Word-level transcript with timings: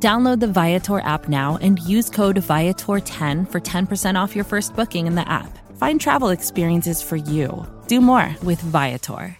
Download 0.00 0.38
the 0.38 0.46
Viator 0.46 1.00
app 1.00 1.28
now 1.28 1.58
and 1.60 1.80
use 1.80 2.08
code 2.08 2.36
Viator10 2.36 3.50
for 3.50 3.60
10% 3.60 4.14
off 4.14 4.36
your 4.36 4.44
first 4.44 4.76
booking 4.76 5.08
in 5.08 5.16
the 5.16 5.28
app. 5.28 5.58
Find 5.76 6.00
travel 6.00 6.28
experiences 6.28 7.02
for 7.02 7.16
you. 7.16 7.66
Do 7.88 8.00
more 8.00 8.36
with 8.44 8.60
Viator. 8.60 9.36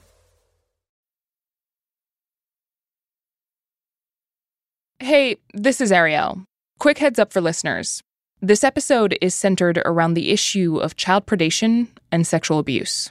Hey, 5.00 5.36
this 5.54 5.80
is 5.80 5.92
Arielle. 5.92 6.42
Quick 6.80 6.98
heads 6.98 7.20
up 7.20 7.32
for 7.32 7.40
listeners. 7.40 8.02
This 8.42 8.64
episode 8.64 9.16
is 9.22 9.34
centered 9.34 9.78
around 9.84 10.14
the 10.14 10.32
issue 10.32 10.78
of 10.78 10.96
child 10.96 11.24
predation 11.24 11.86
and 12.10 12.26
sexual 12.26 12.58
abuse. 12.58 13.10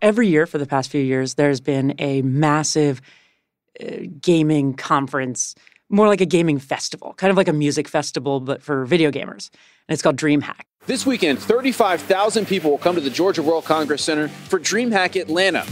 Every 0.00 0.28
year 0.28 0.46
for 0.46 0.58
the 0.58 0.66
past 0.66 0.90
few 0.90 1.02
years, 1.02 1.34
there's 1.34 1.60
been 1.60 1.94
a 1.98 2.22
massive 2.22 3.02
uh, 3.80 4.06
gaming 4.20 4.74
conference, 4.74 5.54
more 5.88 6.08
like 6.08 6.20
a 6.20 6.26
gaming 6.26 6.58
festival, 6.58 7.14
kind 7.14 7.30
of 7.30 7.36
like 7.36 7.48
a 7.48 7.52
music 7.52 7.88
festival, 7.88 8.40
but 8.40 8.62
for 8.62 8.84
video 8.84 9.10
gamers. 9.10 9.50
And 9.88 9.94
it's 9.94 10.02
called 10.02 10.16
DreamHack. 10.16 10.62
This 10.86 11.04
weekend, 11.04 11.38
35,000 11.38 12.46
people 12.46 12.70
will 12.70 12.78
come 12.78 12.94
to 12.94 13.00
the 13.00 13.10
Georgia 13.10 13.42
World 13.42 13.64
Congress 13.64 14.02
Center 14.02 14.28
for 14.28 14.58
DreamHack 14.58 15.20
Atlanta. 15.20 15.64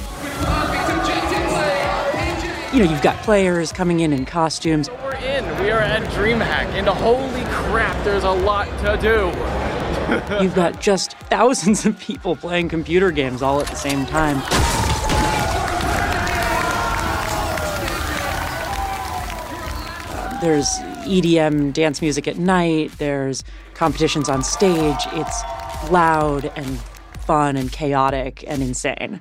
You 2.72 2.84
know, 2.84 2.91
you've 2.91 3.03
got 3.03 3.17
players 3.22 3.72
coming 3.72 4.00
in 4.00 4.12
in 4.12 4.27
costumes. 4.27 4.91
We're 4.91 5.15
in. 5.15 5.44
We 5.62 5.70
are 5.70 5.81
at 5.81 6.03
DreamHack, 6.12 6.67
and 6.75 6.87
holy 6.87 7.42
crap, 7.44 8.05
there's 8.05 8.25
a 8.25 8.31
lot 8.31 8.67
to 8.81 8.98
do. 9.00 9.33
you've 10.42 10.55
got 10.55 10.81
just 10.81 11.15
thousands 11.31 11.87
of 11.87 11.98
people 11.98 12.37
playing 12.37 12.69
computer 12.69 13.11
games 13.11 13.41
all 13.41 13.61
at 13.61 13.69
the 13.69 13.75
same 13.75 14.05
time. 14.06 14.42
There's 20.41 20.67
EDM 21.05 21.72
dance 21.72 22.00
music 22.00 22.28
at 22.28 22.39
night, 22.39 22.92
there's 22.98 23.44
competitions 23.75 24.28
on 24.28 24.42
stage. 24.42 25.00
It's 25.12 25.42
loud 25.91 26.47
and 26.56 26.78
fun 27.20 27.56
and 27.56 27.70
chaotic 27.70 28.44
and 28.47 28.62
insane. 28.62 29.20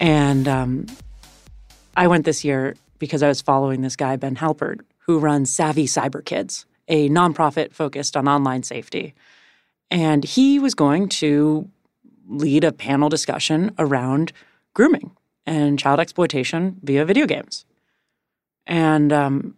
And 0.00 0.46
um, 0.46 0.86
I 1.96 2.06
went 2.06 2.24
this 2.24 2.44
year 2.44 2.76
because 2.98 3.22
I 3.22 3.28
was 3.28 3.40
following 3.40 3.80
this 3.80 3.96
guy, 3.96 4.16
Ben 4.16 4.36
Halpert, 4.36 4.80
who 5.00 5.18
runs 5.18 5.52
Savvy 5.52 5.86
Cyber 5.86 6.24
Kids, 6.24 6.66
a 6.88 7.08
nonprofit 7.08 7.72
focused 7.72 8.16
on 8.16 8.28
online 8.28 8.62
safety. 8.62 9.14
And 9.90 10.24
he 10.24 10.58
was 10.58 10.74
going 10.74 11.08
to 11.10 11.68
lead 12.28 12.64
a 12.64 12.72
panel 12.72 13.08
discussion 13.08 13.72
around 13.78 14.32
grooming 14.74 15.12
and 15.46 15.78
child 15.78 15.98
exploitation 15.98 16.78
via 16.82 17.04
video 17.04 17.26
games. 17.26 17.64
And 18.66 19.12
um, 19.12 19.54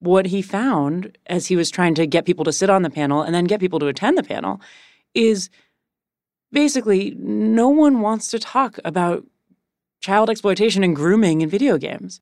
what 0.00 0.26
he 0.26 0.42
found 0.42 1.16
as 1.26 1.46
he 1.46 1.56
was 1.56 1.70
trying 1.70 1.94
to 1.94 2.06
get 2.06 2.24
people 2.24 2.44
to 2.44 2.52
sit 2.52 2.70
on 2.70 2.82
the 2.82 2.90
panel 2.90 3.22
and 3.22 3.34
then 3.34 3.44
get 3.44 3.60
people 3.60 3.78
to 3.78 3.86
attend 3.86 4.18
the 4.18 4.22
panel 4.22 4.60
is 5.14 5.50
basically 6.52 7.14
no 7.18 7.68
one 7.68 8.00
wants 8.00 8.28
to 8.28 8.38
talk 8.38 8.78
about 8.84 9.24
child 10.00 10.30
exploitation 10.30 10.82
and 10.82 10.96
grooming 10.96 11.42
in 11.42 11.48
video 11.48 11.76
games. 11.76 12.20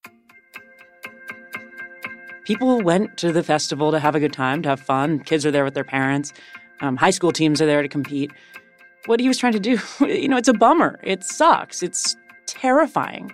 People 2.45 2.81
went 2.81 3.17
to 3.19 3.31
the 3.31 3.43
festival 3.43 3.93
to 3.93 4.01
have 4.01 4.15
a 4.15 4.21
good 4.21 4.33
time, 4.33 4.63
to 4.63 4.71
have 4.71 4.81
fun. 4.81 5.21
Kids 5.21 5.47
are 5.47 5.51
there 5.51 5.65
with 5.65 5.75
their 5.75 5.85
parents. 5.85 6.33
Um, 6.81 6.97
high 6.97 7.11
school 7.11 7.31
teams 7.31 7.61
are 7.61 7.67
there 7.67 7.83
to 7.83 7.89
compete. 7.89 8.33
What 9.07 9.21
he 9.21 9.29
was 9.29 9.39
trying 9.39 9.53
to 9.53 9.61
do, 9.61 9.79
you 10.01 10.29
know, 10.29 10.37
it's 10.37 10.49
a 10.49 10.55
bummer. 10.55 10.99
It 11.05 11.23
sucks. 11.23 11.83
It's 11.83 12.17
terrifying 12.47 13.31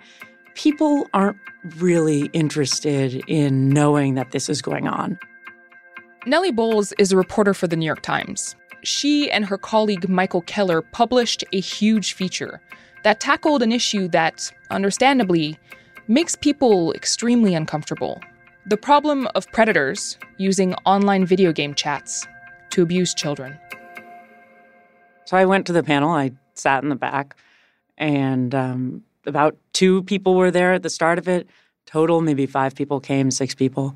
people 0.55 1.07
aren't 1.13 1.37
really 1.77 2.25
interested 2.33 3.23
in 3.27 3.69
knowing 3.69 4.15
that 4.15 4.31
this 4.31 4.49
is 4.49 4.61
going 4.61 4.87
on. 4.87 5.19
Nellie 6.25 6.51
Bowles 6.51 6.91
is 6.93 7.11
a 7.11 7.17
reporter 7.17 7.53
for 7.53 7.67
the 7.67 7.75
New 7.75 7.85
York 7.85 8.01
Times. 8.01 8.55
She 8.83 9.29
and 9.29 9.45
her 9.45 9.57
colleague 9.57 10.09
Michael 10.09 10.41
Keller 10.41 10.81
published 10.81 11.43
a 11.53 11.59
huge 11.59 12.13
feature 12.13 12.61
that 13.03 13.19
tackled 13.19 13.61
an 13.61 13.71
issue 13.71 14.07
that, 14.09 14.51
understandably, 14.71 15.59
makes 16.07 16.35
people 16.35 16.91
extremely 16.93 17.53
uncomfortable 17.53 18.19
the 18.67 18.77
problem 18.77 19.27
of 19.35 19.51
predators 19.51 20.17
using 20.37 20.73
online 20.85 21.23
video 21.23 21.51
game 21.51 21.75
chats 21.75 22.25
to 22.71 22.81
abuse 22.81 23.13
children. 23.13 23.57
So 25.25 25.37
I 25.37 25.45
went 25.45 25.67
to 25.67 25.73
the 25.73 25.83
panel, 25.83 26.09
I 26.09 26.31
sat 26.55 26.81
in 26.81 26.89
the 26.89 26.95
back, 26.95 27.35
and 27.97 28.55
um, 28.55 29.03
about 29.25 29.57
two 29.73 30.03
people 30.03 30.35
were 30.35 30.51
there 30.51 30.73
at 30.73 30.83
the 30.83 30.89
start 30.89 31.17
of 31.17 31.27
it. 31.27 31.47
Total, 31.85 32.21
maybe 32.21 32.45
five 32.45 32.75
people 32.75 32.99
came, 32.99 33.31
six 33.31 33.53
people. 33.53 33.95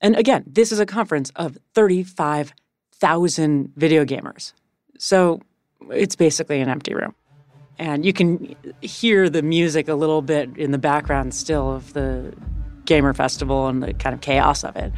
And 0.00 0.16
again, 0.16 0.44
this 0.46 0.72
is 0.72 0.80
a 0.80 0.86
conference 0.86 1.30
of 1.36 1.58
35,000 1.74 3.72
video 3.76 4.04
gamers. 4.04 4.52
So 4.98 5.40
it's 5.90 6.16
basically 6.16 6.60
an 6.60 6.68
empty 6.68 6.94
room. 6.94 7.14
And 7.78 8.04
you 8.06 8.12
can 8.12 8.54
hear 8.80 9.28
the 9.28 9.42
music 9.42 9.88
a 9.88 9.94
little 9.94 10.22
bit 10.22 10.56
in 10.56 10.70
the 10.70 10.78
background 10.78 11.34
still 11.34 11.72
of 11.72 11.92
the 11.92 12.34
Gamer 12.84 13.12
Festival 13.12 13.66
and 13.66 13.82
the 13.82 13.94
kind 13.94 14.14
of 14.14 14.20
chaos 14.20 14.62
of 14.62 14.76
it. 14.76 14.92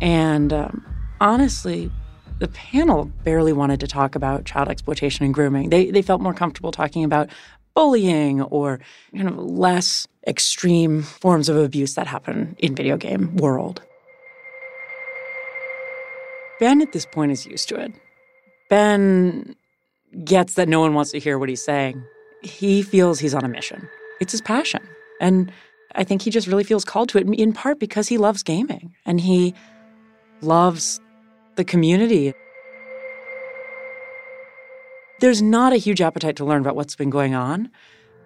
And 0.00 0.52
um, 0.52 0.84
honestly, 1.20 1.90
the 2.38 2.48
panel 2.48 3.06
barely 3.24 3.52
wanted 3.52 3.80
to 3.80 3.86
talk 3.86 4.14
about 4.14 4.44
child 4.44 4.68
exploitation 4.68 5.24
and 5.24 5.32
grooming. 5.32 5.70
They, 5.70 5.90
they 5.90 6.02
felt 6.02 6.20
more 6.20 6.34
comfortable 6.34 6.70
talking 6.70 7.04
about 7.04 7.30
bullying 7.76 8.40
or 8.40 8.80
kind 9.14 9.28
of 9.28 9.36
less 9.38 10.08
extreme 10.26 11.02
forms 11.02 11.48
of 11.48 11.56
abuse 11.56 11.94
that 11.94 12.06
happen 12.06 12.56
in 12.58 12.74
video 12.74 12.96
game 12.96 13.36
world. 13.36 13.82
Ben 16.58 16.80
at 16.80 16.92
this 16.92 17.04
point 17.04 17.30
is 17.32 17.46
used 17.46 17.68
to 17.68 17.76
it. 17.76 17.92
Ben 18.70 19.54
gets 20.24 20.54
that 20.54 20.68
no 20.68 20.80
one 20.80 20.94
wants 20.94 21.10
to 21.12 21.18
hear 21.18 21.38
what 21.38 21.50
he's 21.50 21.62
saying. 21.62 22.02
He 22.42 22.82
feels 22.82 23.20
he's 23.20 23.34
on 23.34 23.44
a 23.44 23.48
mission. 23.48 23.88
It's 24.20 24.32
his 24.32 24.40
passion. 24.40 24.82
And 25.20 25.52
I 25.94 26.02
think 26.02 26.22
he 26.22 26.30
just 26.30 26.46
really 26.46 26.64
feels 26.64 26.84
called 26.84 27.10
to 27.10 27.18
it 27.18 27.28
in 27.28 27.52
part 27.52 27.78
because 27.78 28.08
he 28.08 28.16
loves 28.16 28.42
gaming 28.42 28.94
and 29.04 29.20
he 29.20 29.54
loves 30.40 30.98
the 31.56 31.64
community 31.64 32.32
there's 35.26 35.42
not 35.42 35.72
a 35.72 35.76
huge 35.76 36.00
appetite 36.00 36.36
to 36.36 36.44
learn 36.44 36.60
about 36.60 36.76
what's 36.76 36.94
been 36.94 37.10
going 37.10 37.34
on. 37.34 37.68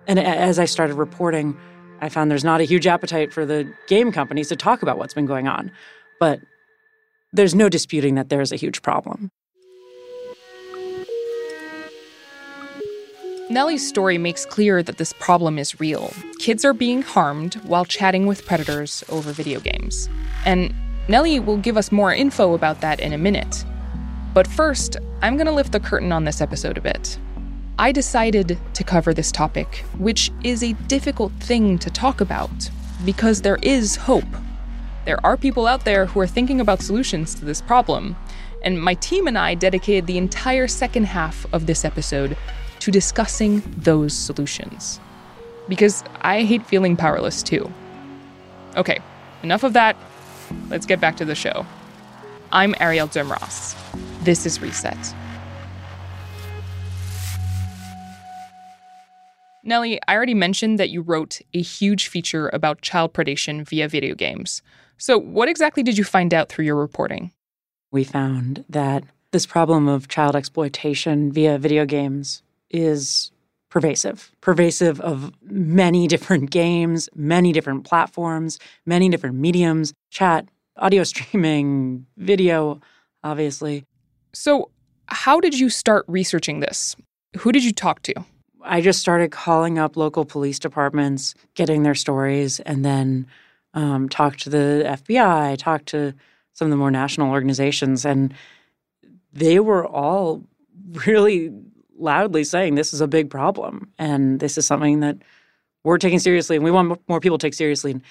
And 0.07 0.19
as 0.19 0.59
I 0.59 0.67
started 0.67 0.97
reporting, 0.97 1.57
I 2.03 2.11
found 2.11 2.31
there's 2.31 2.45
not 2.45 2.61
a 2.61 2.65
huge 2.65 2.87
appetite 2.87 3.33
for 3.33 3.47
the 3.47 3.73
game 3.87 4.13
companies 4.13 4.49
to 4.49 4.57
talk 4.57 4.83
about 4.83 4.99
what's 4.99 5.15
been 5.15 5.25
going 5.25 5.49
on. 5.49 5.73
But 6.19 6.41
there's 7.33 7.55
no 7.55 7.71
disputing 7.71 8.17
that 8.17 8.29
there 8.29 8.43
is 8.43 8.53
a 8.53 8.57
huge 8.57 8.83
problem. 8.83 9.31
Nellie's 13.49 13.89
story 13.89 14.19
makes 14.19 14.45
clear 14.45 14.83
that 14.83 14.99
this 14.99 15.15
problem 15.15 15.59
is 15.59 15.81
real. 15.81 16.13
Kids 16.39 16.67
are 16.67 16.75
being 16.75 17.01
harmed 17.01 17.55
while 17.65 17.87
chatting 17.87 18.27
with 18.27 18.45
predators 18.45 19.03
over 19.09 19.33
video 19.33 19.59
games. 19.59 20.07
And 20.45 20.75
Nellie 21.09 21.41
will 21.41 21.57
give 21.57 21.79
us 21.79 21.91
more 21.91 22.13
info 22.13 22.53
about 22.53 22.83
that 22.83 23.01
in 23.01 23.15
a 23.15 23.19
minute. 23.19 23.65
But 24.35 24.47
first, 24.47 24.99
I'm 25.23 25.37
going 25.37 25.47
to 25.47 25.53
lift 25.53 25.73
the 25.73 25.81
curtain 25.81 26.13
on 26.13 26.25
this 26.25 26.41
episode 26.41 26.79
a 26.79 26.81
bit. 26.81 27.19
I 27.79 27.93
decided 27.93 28.59
to 28.73 28.85
cover 28.85 29.13
this 29.13 29.31
topic, 29.31 29.85
which 29.99 30.31
is 30.43 30.63
a 30.63 30.73
difficult 30.89 31.33
thing 31.41 31.79
to 31.81 31.91
talk 31.91 32.23
about, 32.23 32.71
because 33.05 33.43
there 33.43 33.59
is 33.63 33.97
hope. 33.97 34.25
There 35.05 35.25
are 35.25 35.37
people 35.37 35.67
out 35.67 35.85
there 35.85 36.07
who 36.07 36.21
are 36.21 36.27
thinking 36.27 36.61
about 36.61 36.81
solutions 36.81 37.35
to 37.35 37.45
this 37.45 37.61
problem, 37.61 38.17
and 38.63 38.81
my 38.81 38.95
team 38.95 39.27
and 39.27 39.37
I 39.37 39.55
dedicated 39.55 40.07
the 40.07 40.17
entire 40.17 40.67
second 40.67 41.05
half 41.05 41.47
of 41.53 41.67
this 41.67 41.85
episode 41.85 42.37
to 42.79 42.91
discussing 42.91 43.63
those 43.77 44.15
solutions. 44.15 45.01
Because 45.69 46.03
I 46.23 46.45
hate 46.45 46.67
feeling 46.67 46.97
powerless 46.97 47.43
too. 47.43 47.71
Okay, 48.75 49.01
enough 49.43 49.65
of 49.65 49.75
that. 49.75 49.97
Let's 50.71 50.87
get 50.87 50.99
back 50.99 51.19
to 51.19 51.27
the 51.27 51.35
show. 51.35 51.67
I'm 52.53 52.73
Arielle 52.75 53.13
Duhaime-Ross. 53.13 53.77
This 54.23 54.45
is 54.45 54.61
Reset. 54.61 55.15
Nellie, 59.65 59.99
I 60.07 60.15
already 60.15 60.35
mentioned 60.35 60.79
that 60.79 60.91
you 60.91 61.01
wrote 61.01 61.41
a 61.55 61.63
huge 61.63 62.09
feature 62.09 62.51
about 62.53 62.83
child 62.83 63.15
predation 63.15 63.67
via 63.67 63.89
video 63.89 64.15
games. 64.15 64.61
So, 64.99 65.17
what 65.17 65.49
exactly 65.49 65.83
did 65.83 65.97
you 65.97 66.05
find 66.05 66.35
out 66.35 66.51
through 66.51 66.67
your 66.67 66.77
reporting? 66.77 67.33
We 67.91 68.05
found 68.05 68.65
that 68.69 69.05
this 69.33 69.47
problem 69.47 69.89
of 69.89 70.09
child 70.09 70.37
exploitation 70.37 71.33
via 71.33 71.57
video 71.57 71.87
games 71.87 72.43
is 72.69 73.33
pervasive, 73.71 74.33
pervasive 74.43 75.01
of 75.01 75.33
many 75.43 76.07
different 76.09 76.51
games, 76.51 77.09
many 77.15 77.53
different 77.53 77.85
platforms, 77.85 78.59
many 78.85 79.09
different 79.09 79.37
mediums, 79.37 79.95
chat, 80.11 80.47
audio 80.77 81.05
streaming, 81.05 82.05
video, 82.19 82.83
obviously. 83.25 83.87
So, 84.33 84.71
how 85.07 85.41
did 85.41 85.59
you 85.59 85.69
start 85.71 86.05
researching 86.09 86.61
this? 86.61 86.95
Who 87.39 87.53
did 87.53 87.65
you 87.65 87.73
talk 87.73 88.03
to? 88.03 88.15
I 88.63 88.81
just 88.81 89.01
started 89.01 89.33
calling 89.33 89.79
up 89.79 89.97
local 89.97 90.25
police 90.25 90.59
departments, 90.59 91.35
getting 91.55 91.83
their 91.83 91.95
stories, 91.95 92.61
and 92.61 92.85
then 92.85 93.27
um, 93.75 94.09
talked 94.09 94.41
to 94.41 94.51
the 94.51 94.85
FBI, 94.87 95.57
talked 95.59 95.87
to 95.87 96.15
some 96.53 96.67
of 96.67 96.71
the 96.71 96.77
more 96.77 96.91
national 96.91 97.31
organizations, 97.31 98.05
and 98.05 98.35
they 99.33 99.61
were 99.61 99.87
all 99.87 100.43
really 101.07 101.53
loudly 101.97 102.45
saying 102.45 102.75
this 102.75 102.93
is 102.93 103.01
a 103.01 103.07
big 103.07 103.31
problem 103.31 103.93
and 103.99 104.41
this 104.41 104.57
is 104.57 104.67
something 104.67 105.01
that 105.01 105.17
we're 105.85 105.99
taking 105.99 106.19
seriously 106.19 106.57
and 106.57 106.65
we 106.65 106.71
want 106.71 107.01
more 107.09 107.21
people 107.21 107.39
to 107.39 107.47
take 107.47 107.55
seriously. 107.55 107.93
And, 107.93 108.03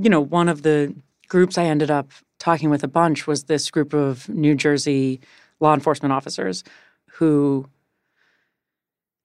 you 0.00 0.08
know, 0.08 0.20
one 0.20 0.48
of 0.48 0.62
the 0.62 0.94
groups 1.28 1.58
I 1.58 1.64
ended 1.64 1.90
up 1.90 2.10
talking 2.38 2.70
with 2.70 2.84
a 2.84 2.88
bunch 2.88 3.26
was 3.26 3.44
this 3.44 3.70
group 3.70 3.92
of 3.92 4.28
New 4.28 4.54
Jersey 4.54 5.20
law 5.60 5.74
enforcement 5.74 6.12
officers 6.12 6.64
who 7.12 7.68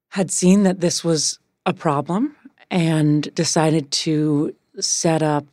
had 0.10 0.32
seen 0.32 0.64
that 0.64 0.80
this 0.80 1.04
was 1.04 1.40
a 1.66 1.74
problem 1.74 2.36
and 2.70 3.34
decided 3.36 3.92
to 3.92 4.56
set 4.80 5.22
up 5.22 5.46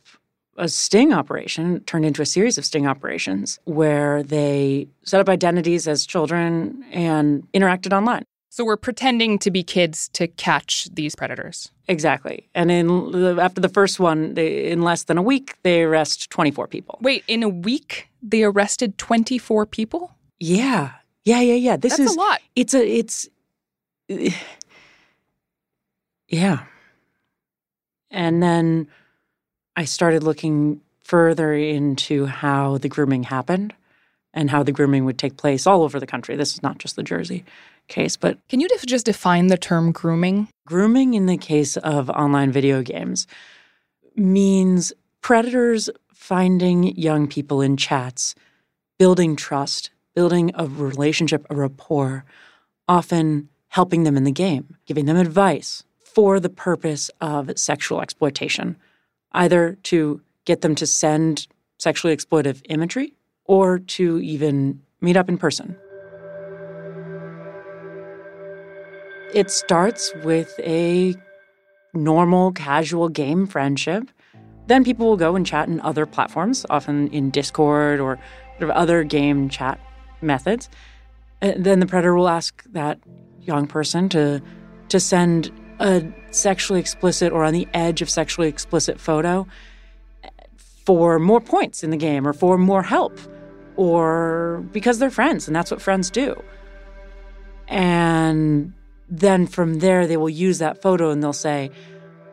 a 0.57 0.67
sting 0.67 1.13
operation 1.13 1.79
turned 1.81 2.05
into 2.05 2.21
a 2.21 2.25
series 2.25 2.57
of 2.57 2.65
sting 2.65 2.85
operations 2.85 3.59
where 3.63 4.21
they 4.21 4.87
set 5.03 5.19
up 5.19 5.29
identities 5.29 5.87
as 5.87 6.05
children 6.05 6.83
and 6.91 7.47
interacted 7.53 7.95
online. 7.95 8.23
So 8.51 8.65
we're 8.65 8.75
pretending 8.75 9.39
to 9.39 9.49
be 9.49 9.63
kids 9.63 10.09
to 10.09 10.27
catch 10.27 10.89
these 10.93 11.15
predators. 11.15 11.71
Exactly. 11.87 12.49
And 12.53 12.69
in 12.69 13.39
after 13.39 13.61
the 13.61 13.69
first 13.69 13.97
one, 13.97 14.33
they, 14.33 14.69
in 14.69 14.81
less 14.81 15.03
than 15.03 15.17
a 15.17 15.21
week, 15.21 15.55
they 15.63 15.83
arrest 15.83 16.29
24 16.31 16.67
people. 16.67 16.99
Wait, 17.01 17.23
in 17.29 17.43
a 17.43 17.49
week 17.49 18.09
they 18.21 18.43
arrested 18.43 18.97
24 18.97 19.65
people? 19.67 20.13
Yeah. 20.37 20.91
Yeah, 21.23 21.39
yeah, 21.39 21.53
yeah. 21.53 21.77
This 21.77 21.95
That's 21.95 22.11
is 22.11 22.15
a 22.17 22.19
lot. 22.19 22.41
It's 22.57 22.73
a 22.73 22.85
it's 22.85 23.29
yeah. 26.27 26.65
And 28.09 28.43
then 28.43 28.87
I 29.77 29.85
started 29.85 30.23
looking 30.23 30.81
further 30.99 31.53
into 31.53 32.25
how 32.25 32.79
the 32.79 32.89
grooming 32.89 33.23
happened 33.23 33.73
and 34.33 34.49
how 34.49 34.63
the 34.63 34.71
grooming 34.71 35.05
would 35.05 35.17
take 35.17 35.37
place 35.37 35.67
all 35.67 35.83
over 35.83 35.99
the 35.99 36.07
country. 36.07 36.35
This 36.35 36.53
is 36.53 36.63
not 36.63 36.77
just 36.77 36.95
the 36.95 37.03
Jersey 37.03 37.43
case, 37.87 38.15
but 38.15 38.37
Can 38.47 38.59
you 38.59 38.67
def- 38.67 38.85
just 38.85 39.05
define 39.05 39.47
the 39.47 39.57
term 39.57 39.91
grooming? 39.91 40.47
grooming 40.65 41.13
in 41.15 41.25
the 41.25 41.37
case 41.37 41.75
of 41.77 42.09
online 42.09 42.51
video 42.51 42.81
games 42.81 43.27
means 44.15 44.93
predators 45.21 45.89
finding 46.13 46.95
young 46.95 47.27
people 47.27 47.61
in 47.61 47.75
chats, 47.77 48.35
building 48.97 49.35
trust, 49.35 49.89
building 50.15 50.51
a 50.55 50.65
relationship, 50.67 51.45
a 51.49 51.55
rapport, 51.55 52.23
often 52.87 53.49
helping 53.69 54.03
them 54.03 54.17
in 54.17 54.23
the 54.23 54.31
game, 54.31 54.77
giving 54.85 55.05
them 55.05 55.17
advice 55.17 55.83
for 56.03 56.39
the 56.39 56.49
purpose 56.49 57.09
of 57.21 57.51
sexual 57.57 58.01
exploitation, 58.01 58.77
either 59.31 59.77
to 59.83 60.21
get 60.45 60.61
them 60.61 60.75
to 60.75 60.85
send 60.85 61.47
sexually 61.77 62.15
exploitive 62.15 62.61
imagery 62.69 63.13
or 63.51 63.79
to 63.79 64.17
even 64.19 64.79
meet 65.01 65.17
up 65.17 65.27
in 65.27 65.37
person. 65.37 65.75
It 69.33 69.51
starts 69.51 70.13
with 70.23 70.57
a 70.59 71.15
normal, 71.93 72.53
casual 72.53 73.09
game 73.09 73.45
friendship. 73.45 74.09
Then 74.67 74.85
people 74.85 75.05
will 75.05 75.17
go 75.17 75.35
and 75.35 75.45
chat 75.45 75.67
in 75.67 75.81
other 75.81 76.05
platforms, 76.05 76.65
often 76.69 77.09
in 77.09 77.29
Discord 77.29 77.99
or 77.99 78.17
other 78.61 79.03
game 79.03 79.49
chat 79.49 79.81
methods. 80.21 80.69
And 81.41 81.65
then 81.65 81.81
the 81.81 81.85
predator 81.85 82.15
will 82.15 82.29
ask 82.29 82.63
that 82.71 82.99
young 83.41 83.67
person 83.67 84.07
to 84.09 84.41
to 84.87 84.99
send 84.99 85.51
a 85.79 86.05
sexually 86.29 86.79
explicit 86.79 87.33
or 87.33 87.43
on 87.43 87.51
the 87.51 87.67
edge 87.73 88.01
of 88.01 88.09
sexually 88.09 88.47
explicit 88.47 88.97
photo 88.97 89.45
for 90.85 91.19
more 91.19 91.41
points 91.41 91.83
in 91.83 91.89
the 91.89 91.97
game 91.97 92.25
or 92.25 92.31
for 92.31 92.57
more 92.57 92.83
help 92.83 93.19
or 93.75 94.63
because 94.71 94.99
they're 94.99 95.11
friends 95.11 95.47
and 95.47 95.55
that's 95.55 95.71
what 95.71 95.81
friends 95.81 96.09
do. 96.09 96.41
And 97.67 98.73
then 99.09 99.47
from 99.47 99.79
there, 99.79 100.07
they 100.07 100.17
will 100.17 100.29
use 100.29 100.59
that 100.59 100.81
photo 100.81 101.09
and 101.09 101.21
they'll 101.23 101.33
say, 101.33 101.71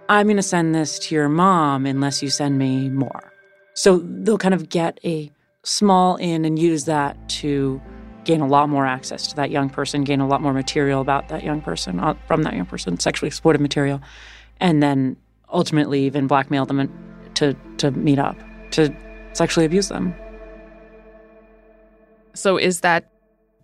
I'm 0.08 0.26
going 0.26 0.37
to 0.37 0.43
send 0.43 0.75
this 0.75 0.99
to 1.00 1.14
your 1.14 1.29
mom 1.29 1.87
unless 1.87 2.23
you 2.23 2.31
send 2.31 2.58
me 2.58 2.88
more. 2.88 3.32
So 3.75 3.99
they'll 3.99 4.38
kind 4.38 4.55
of 4.55 4.69
get 4.69 4.99
a 5.05 5.31
small 5.62 6.17
in 6.17 6.44
and 6.44 6.58
use 6.58 6.85
that 6.87 7.29
to 7.29 7.81
gain 8.25 8.40
a 8.40 8.46
lot 8.46 8.69
more 8.69 8.87
access 8.87 9.26
to 9.29 9.37
that 9.37 9.50
young 9.50 9.70
person, 9.70 10.05
gain 10.05 10.20
a 10.20 10.26
lot 10.26 10.43
more 10.43 10.52
material 10.52 11.00
about 11.00 11.29
that 11.29 11.43
young 11.43 11.61
person, 11.61 12.00
uh, 12.00 12.14
from 12.26 12.43
that 12.43 12.55
young 12.55 12.67
person, 12.67 12.99
sexually 12.99 13.31
exploitive 13.31 13.61
material, 13.61 14.00
and 14.61 14.82
then 14.82 15.17
ultimately 15.50 16.05
even 16.05 16.26
blackmail 16.26 16.67
them 16.67 16.90
to, 17.35 17.55
to 17.79 17.90
meet 17.93 18.19
up, 18.19 18.37
to 18.73 18.94
sexually 19.32 19.64
abuse 19.64 19.88
them. 19.88 20.14
So 22.35 22.57
is 22.57 22.81
that 22.81 23.11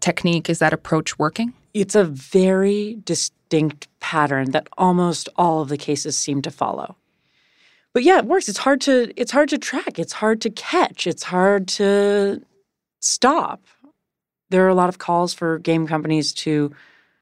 technique, 0.00 0.50
is 0.50 0.58
that 0.58 0.72
approach 0.72 1.19
working? 1.19 1.52
It's 1.72 1.94
a 1.94 2.05
very 2.05 2.99
distinct 3.05 3.88
pattern 4.00 4.50
that 4.52 4.69
almost 4.78 5.28
all 5.37 5.62
of 5.62 5.69
the 5.69 5.76
cases 5.76 6.16
seem 6.16 6.43
to 6.43 6.50
follow. 6.50 6.96
But 7.93 8.02
yeah, 8.02 8.19
it 8.19 8.26
works. 8.26 8.49
It's 8.49 8.58
hard 8.58 8.81
to 8.82 9.12
it's 9.16 9.31
hard 9.31 9.49
to 9.50 9.58
track. 9.58 9.99
It's 9.99 10.12
hard 10.12 10.40
to 10.43 10.50
catch. 10.50 11.06
It's 11.06 11.22
hard 11.22 11.69
to 11.69 12.43
stop. 13.00 13.62
There 14.50 14.64
are 14.64 14.69
a 14.69 14.75
lot 14.75 14.88
of 14.88 14.99
calls 14.99 15.32
for 15.32 15.58
game 15.58 15.87
companies 15.87 16.32
to 16.44 16.72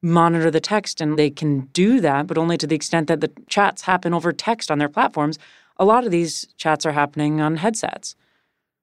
monitor 0.03 0.51
the 0.51 0.61
text 0.61 1.01
and 1.01 1.19
they 1.19 1.31
can 1.31 1.61
do 1.73 2.01
that, 2.01 2.27
but 2.27 2.39
only 2.39 2.59
to 2.59 2.67
the 2.67 2.75
extent 2.75 3.07
that 3.07 3.21
the 3.21 3.31
chats 3.49 3.83
happen 3.83 4.13
over 4.13 4.33
text 4.33 4.71
on 4.71 4.79
their 4.79 4.89
platforms. 4.89 5.39
A 5.77 5.85
lot 5.85 6.05
of 6.05 6.11
these 6.11 6.47
chats 6.57 6.85
are 6.85 6.93
happening 6.93 7.41
on 7.41 7.57
headsets. 7.57 8.17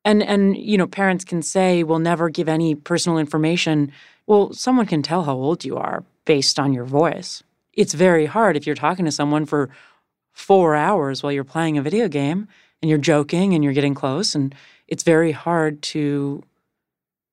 And 0.06 0.24
and 0.24 0.57
you 0.57 0.78
know, 0.78 0.88
parents 0.88 1.25
can 1.25 1.42
say 1.42 1.84
we'll 1.84 2.00
never 2.00 2.30
give 2.30 2.50
any 2.50 2.75
personal 2.75 3.18
information. 3.18 3.92
Well, 4.28 4.54
someone 4.54 4.85
can 4.85 5.02
tell 5.02 5.24
how 5.24 5.35
old 5.35 5.66
you 5.66 5.78
are 5.78 6.04
based 6.26 6.59
on 6.59 6.74
your 6.74 6.85
voice. 6.85 7.44
It's 7.74 7.94
very 7.94 8.26
hard 8.26 8.57
if 8.57 8.66
you're 8.66 8.76
talking 8.76 9.06
to 9.06 9.12
someone 9.12 9.45
for 9.45 9.69
4 10.33 10.76
hours 10.76 11.21
while 11.21 11.31
you're 11.31 11.44
playing 11.44 11.78
a 11.78 11.81
video 11.81 12.07
game 12.07 12.47
and 12.81 12.90
you're 12.90 12.97
joking 12.97 13.54
and 13.54 13.64
you're 13.64 13.74
getting 13.74 13.95
close 13.95 14.35
and 14.35 14.56
it's 14.88 15.04
very 15.04 15.31
hard 15.31 15.81
to 15.81 16.44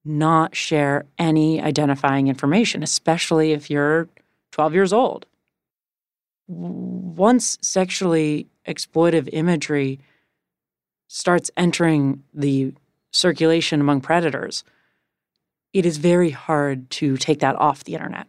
not 0.05 0.55
share 0.55 1.05
any 1.19 1.61
identifying 1.61 2.29
information, 2.29 2.83
especially 2.83 3.53
if 3.53 3.71
you're 3.71 4.09
12 4.53 4.75
years 4.75 4.93
old. 4.93 5.27
Once 6.49 7.59
sexually 7.61 8.47
exploitive 8.69 9.29
imagery 9.33 9.99
starts 11.09 11.51
entering 11.57 12.23
the 12.35 12.73
circulation 13.13 13.81
among 13.81 14.01
predators, 14.01 14.65
it 15.73 15.87
is 15.87 15.99
very 15.99 16.31
hard 16.31 16.89
to 16.91 17.17
take 17.17 17.41
that 17.41 17.57
off 17.57 17.85
the 17.85 17.95
internet. 17.95 18.27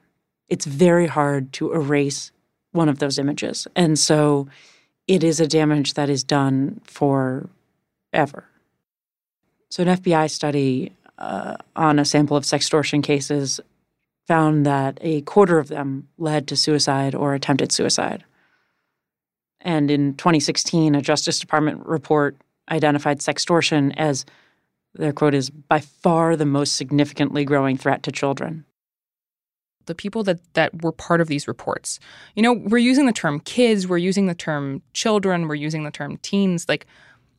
It's 0.49 0.65
very 0.65 1.07
hard 1.07 1.51
to 1.53 1.73
erase 1.73 2.31
one 2.71 2.89
of 2.89 2.99
those 2.99 3.17
images. 3.17 3.67
And 3.75 3.97
so 3.97 4.47
it 5.07 5.23
is 5.23 5.39
a 5.39 5.47
damage 5.47 5.93
that 5.93 6.09
is 6.09 6.23
done 6.23 6.81
forever. 6.83 7.49
So, 9.69 9.83
an 9.83 9.89
FBI 9.97 10.29
study 10.29 10.93
uh, 11.17 11.57
on 11.75 11.99
a 11.99 12.05
sample 12.05 12.37
of 12.37 12.43
sextortion 12.43 13.03
cases 13.03 13.59
found 14.27 14.65
that 14.65 14.97
a 15.01 15.21
quarter 15.21 15.57
of 15.57 15.69
them 15.69 16.07
led 16.17 16.47
to 16.47 16.55
suicide 16.55 17.15
or 17.15 17.33
attempted 17.33 17.71
suicide. 17.71 18.23
And 19.61 19.89
in 19.89 20.13
2016, 20.15 20.95
a 20.95 21.01
Justice 21.01 21.39
Department 21.39 21.85
report 21.85 22.35
identified 22.69 23.19
sextortion 23.19 23.93
as 23.97 24.25
their 24.93 25.13
quote 25.13 25.33
is 25.33 25.49
by 25.49 25.79
far 25.79 26.35
the 26.35 26.45
most 26.45 26.75
significantly 26.75 27.45
growing 27.45 27.77
threat 27.77 28.03
to 28.03 28.11
children. 28.11 28.65
The 29.85 29.95
people 29.95 30.23
that, 30.23 30.39
that 30.53 30.83
were 30.83 30.91
part 30.91 31.21
of 31.21 31.27
these 31.27 31.47
reports, 31.47 31.99
you 32.35 32.43
know, 32.43 32.53
we're 32.53 32.77
using 32.77 33.05
the 33.05 33.13
term 33.13 33.39
kids, 33.39 33.87
we're 33.87 33.97
using 33.97 34.25
the 34.25 34.35
term 34.35 34.81
children, 34.93 35.47
we're 35.47 35.55
using 35.55 35.83
the 35.83 35.91
term 35.91 36.17
teens. 36.17 36.65
Like, 36.67 36.87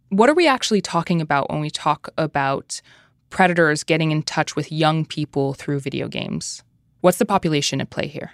what 0.08 0.30
are 0.30 0.35
we 0.35 0.49
actually 0.49 0.80
talking 0.80 1.20
about 1.20 1.50
when 1.50 1.61
we 1.61 1.68
talk 1.68 2.08
about 2.16 2.80
predators 3.28 3.85
getting 3.85 4.11
in 4.11 4.23
touch 4.23 4.56
with 4.56 4.73
young 4.73 5.04
people 5.04 5.52
through 5.52 5.80
video 5.80 6.08
games? 6.08 6.62
What's 7.00 7.18
the 7.18 7.26
population 7.26 7.80
at 7.80 7.90
play 7.90 8.06
here? 8.06 8.32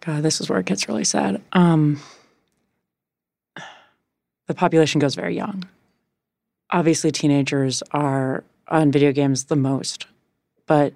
God, 0.00 0.22
this 0.22 0.40
is 0.40 0.48
where 0.48 0.58
it 0.58 0.66
gets 0.66 0.88
really 0.88 1.04
sad. 1.04 1.40
Um, 1.52 2.00
the 4.50 4.54
population 4.56 4.98
goes 4.98 5.14
very 5.14 5.36
young. 5.36 5.62
obviously 6.70 7.10
teenagers 7.10 7.82
are 7.92 8.44
on 8.68 8.92
video 8.92 9.12
games 9.12 9.44
the 9.44 9.56
most, 9.56 10.06
but 10.66 10.92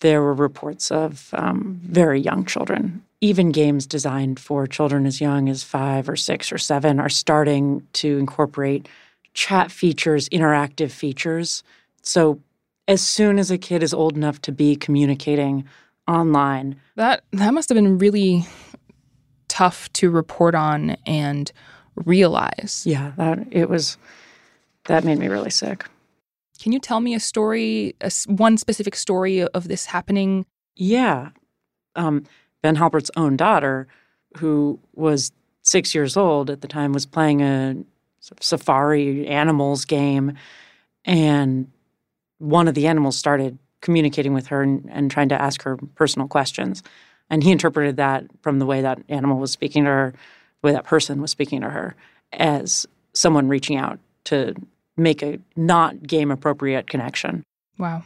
there 0.00 0.22
were 0.22 0.34
reports 0.34 0.90
of 0.90 1.30
um, 1.32 1.80
very 1.82 2.20
young 2.20 2.44
children. 2.44 3.02
Even 3.20 3.50
games 3.50 3.86
designed 3.86 4.38
for 4.38 4.66
children 4.66 5.06
as 5.06 5.20
young 5.20 5.48
as 5.48 5.64
five 5.64 6.08
or 6.08 6.14
six 6.16 6.52
or 6.52 6.58
seven 6.58 7.00
are 7.00 7.08
starting 7.08 7.84
to 7.94 8.18
incorporate 8.18 8.88
chat 9.34 9.72
features, 9.72 10.28
interactive 10.28 10.90
features. 10.90 11.64
So 12.02 12.40
as 12.86 13.00
soon 13.02 13.38
as 13.38 13.50
a 13.50 13.58
kid 13.58 13.82
is 13.82 13.92
old 13.92 14.16
enough 14.16 14.40
to 14.42 14.52
be 14.52 14.76
communicating 14.76 15.64
online, 16.06 16.76
that 16.94 17.24
that 17.32 17.52
must 17.52 17.68
have 17.68 17.76
been 17.76 17.98
really 17.98 18.46
tough 19.48 19.92
to 19.94 20.10
report 20.10 20.54
on 20.54 20.96
and 21.06 21.50
realize. 22.04 22.82
Yeah, 22.86 23.12
that 23.16 23.46
it 23.50 23.68
was 23.68 23.98
that 24.86 25.04
made 25.04 25.18
me 25.18 25.28
really 25.28 25.50
sick. 25.50 25.84
Can 26.60 26.72
you 26.72 26.80
tell 26.80 27.00
me 27.00 27.14
a 27.14 27.20
story, 27.20 27.94
a, 28.00 28.10
one 28.26 28.56
specific 28.56 28.96
story 28.96 29.42
of 29.42 29.68
this 29.68 29.86
happening? 29.86 30.44
Yeah. 30.74 31.30
Um, 31.94 32.24
ben 32.62 32.76
Halpert's 32.76 33.10
own 33.16 33.36
daughter, 33.36 33.86
who 34.38 34.80
was 34.94 35.30
six 35.62 35.94
years 35.94 36.16
old 36.16 36.50
at 36.50 36.60
the 36.60 36.68
time, 36.68 36.92
was 36.92 37.06
playing 37.06 37.42
a 37.42 37.76
safari 38.40 39.26
animals 39.28 39.84
game. 39.84 40.34
And 41.04 41.70
one 42.38 42.66
of 42.66 42.74
the 42.74 42.88
animals 42.88 43.16
started 43.16 43.58
communicating 43.80 44.34
with 44.34 44.48
her 44.48 44.62
and, 44.62 44.88
and 44.90 45.10
trying 45.10 45.28
to 45.28 45.40
ask 45.40 45.62
her 45.62 45.76
personal 45.94 46.26
questions. 46.26 46.82
And 47.30 47.44
he 47.44 47.52
interpreted 47.52 47.96
that 47.96 48.24
from 48.42 48.58
the 48.58 48.66
way 48.66 48.80
that 48.80 49.00
animal 49.08 49.38
was 49.38 49.52
speaking 49.52 49.84
to 49.84 49.90
her, 49.90 50.14
the 50.62 50.68
way 50.68 50.72
that 50.72 50.84
person 50.84 51.20
was 51.20 51.30
speaking 51.30 51.60
to 51.60 51.70
her, 51.70 51.96
as 52.32 52.86
someone 53.14 53.48
reaching 53.48 53.76
out 53.76 53.98
to 54.24 54.54
make 54.96 55.22
a 55.22 55.38
not 55.56 56.02
game 56.02 56.30
appropriate 56.30 56.88
connection. 56.88 57.44
Wow. 57.78 58.02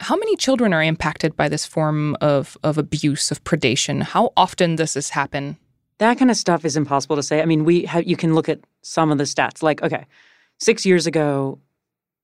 How 0.00 0.16
many 0.16 0.36
children 0.36 0.72
are 0.72 0.82
impacted 0.82 1.36
by 1.36 1.48
this 1.48 1.64
form 1.64 2.16
of, 2.20 2.58
of 2.62 2.78
abuse, 2.78 3.30
of 3.30 3.44
predation? 3.44 4.02
How 4.02 4.32
often 4.36 4.76
does 4.76 4.94
this 4.94 5.10
happen? 5.10 5.56
That 5.98 6.18
kind 6.18 6.30
of 6.30 6.36
stuff 6.36 6.64
is 6.64 6.76
impossible 6.76 7.16
to 7.16 7.22
say. 7.22 7.40
I 7.40 7.44
mean, 7.44 7.64
we 7.64 7.84
have, 7.84 8.04
you 8.04 8.16
can 8.16 8.34
look 8.34 8.48
at 8.48 8.60
some 8.82 9.12
of 9.12 9.18
the 9.18 9.24
stats. 9.24 9.62
Like, 9.62 9.82
okay, 9.82 10.06
six 10.58 10.84
years 10.84 11.06
ago, 11.06 11.60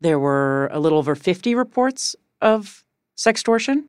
there 0.00 0.19
were 0.19 0.69
a 0.73 0.81
little 0.81 0.99
over 0.99 1.15
50 1.15 1.55
reports 1.55 2.17
of 2.41 2.85
sextortion. 3.17 3.85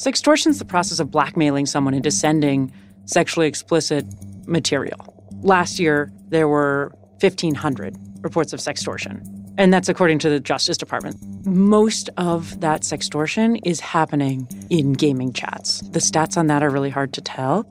Sextortion 0.00 0.46
is 0.46 0.58
the 0.58 0.64
process 0.64 0.98
of 0.98 1.10
blackmailing 1.10 1.66
someone 1.66 1.92
into 1.92 2.10
sending 2.10 2.72
sexually 3.04 3.46
explicit 3.46 4.06
material. 4.46 5.14
Last 5.42 5.78
year, 5.78 6.10
there 6.30 6.48
were 6.48 6.90
1,500 7.20 7.98
reports 8.22 8.54
of 8.54 8.60
sextortion. 8.60 9.20
And 9.58 9.74
that's 9.74 9.90
according 9.90 10.20
to 10.20 10.30
the 10.30 10.40
Justice 10.40 10.78
Department. 10.78 11.18
Most 11.44 12.08
of 12.16 12.60
that 12.60 12.80
sextortion 12.80 13.60
is 13.62 13.80
happening 13.80 14.48
in 14.70 14.94
gaming 14.94 15.34
chats. 15.34 15.80
The 15.90 15.98
stats 15.98 16.38
on 16.38 16.46
that 16.46 16.62
are 16.62 16.70
really 16.70 16.88
hard 16.88 17.12
to 17.12 17.20
tell. 17.20 17.64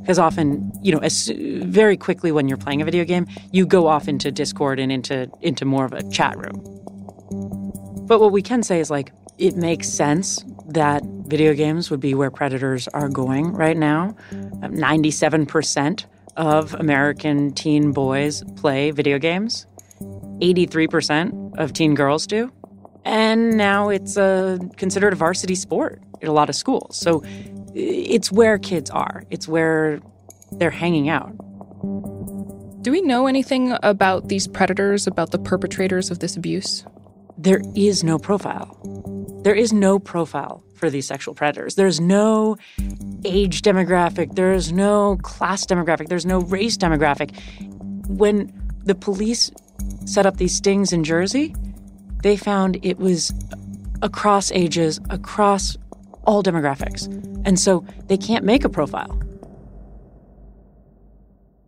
Because 0.00 0.18
often, 0.18 0.72
you 0.82 0.90
know, 0.90 0.98
as, 0.98 1.28
very 1.28 1.96
quickly 1.96 2.32
when 2.32 2.48
you're 2.48 2.58
playing 2.58 2.82
a 2.82 2.84
video 2.84 3.04
game, 3.04 3.28
you 3.52 3.66
go 3.66 3.86
off 3.86 4.08
into 4.08 4.32
Discord 4.32 4.80
and 4.80 4.90
into, 4.90 5.30
into 5.42 5.64
more 5.64 5.84
of 5.84 5.92
a 5.92 6.02
chat 6.10 6.36
room. 6.36 6.56
But 8.08 8.18
what 8.18 8.32
we 8.32 8.42
can 8.42 8.64
say 8.64 8.80
is 8.80 8.90
like, 8.90 9.12
it 9.38 9.56
makes 9.56 9.88
sense 9.88 10.44
that 10.68 11.02
video 11.04 11.54
games 11.54 11.90
would 11.90 12.00
be 12.00 12.14
where 12.14 12.30
predators 12.30 12.88
are 12.88 13.08
going 13.08 13.52
right 13.52 13.76
now. 13.76 14.16
97% 14.32 16.04
of 16.36 16.74
American 16.74 17.52
teen 17.52 17.92
boys 17.92 18.42
play 18.56 18.90
video 18.90 19.18
games. 19.18 19.66
83% 20.40 21.58
of 21.58 21.72
teen 21.72 21.94
girls 21.94 22.26
do. 22.26 22.52
And 23.04 23.56
now 23.56 23.88
it's 23.88 24.16
a, 24.16 24.58
considered 24.76 25.12
a 25.12 25.16
varsity 25.16 25.54
sport 25.54 26.02
in 26.20 26.28
a 26.28 26.32
lot 26.32 26.48
of 26.48 26.54
schools. 26.54 26.96
So 26.96 27.22
it's 27.74 28.30
where 28.30 28.58
kids 28.58 28.90
are, 28.90 29.24
it's 29.30 29.48
where 29.48 30.00
they're 30.52 30.70
hanging 30.70 31.08
out. 31.08 31.32
Do 32.82 32.92
we 32.92 33.02
know 33.02 33.26
anything 33.26 33.76
about 33.82 34.28
these 34.28 34.46
predators, 34.46 35.06
about 35.06 35.30
the 35.30 35.38
perpetrators 35.38 36.10
of 36.10 36.20
this 36.20 36.36
abuse? 36.36 36.84
There 37.36 37.60
is 37.74 38.02
no 38.04 38.18
profile. 38.18 38.76
There 39.42 39.54
is 39.54 39.72
no 39.72 39.98
profile 39.98 40.62
for 40.74 40.90
these 40.90 41.06
sexual 41.06 41.34
predators. 41.34 41.76
There's 41.76 42.00
no 42.00 42.56
age 43.24 43.62
demographic, 43.62 44.34
there's 44.34 44.72
no 44.72 45.16
class 45.22 45.64
demographic, 45.66 46.08
there's 46.08 46.26
no 46.26 46.40
race 46.40 46.76
demographic. 46.76 47.38
When 48.08 48.52
the 48.84 48.94
police 48.94 49.50
set 50.04 50.26
up 50.26 50.36
these 50.36 50.54
stings 50.54 50.92
in 50.92 51.04
Jersey, 51.04 51.54
they 52.22 52.36
found 52.36 52.78
it 52.84 52.98
was 52.98 53.32
across 54.02 54.50
ages, 54.52 55.00
across 55.10 55.76
all 56.24 56.42
demographics. 56.42 57.06
And 57.46 57.58
so 57.58 57.84
they 58.06 58.16
can't 58.16 58.44
make 58.44 58.64
a 58.64 58.68
profile. 58.68 59.20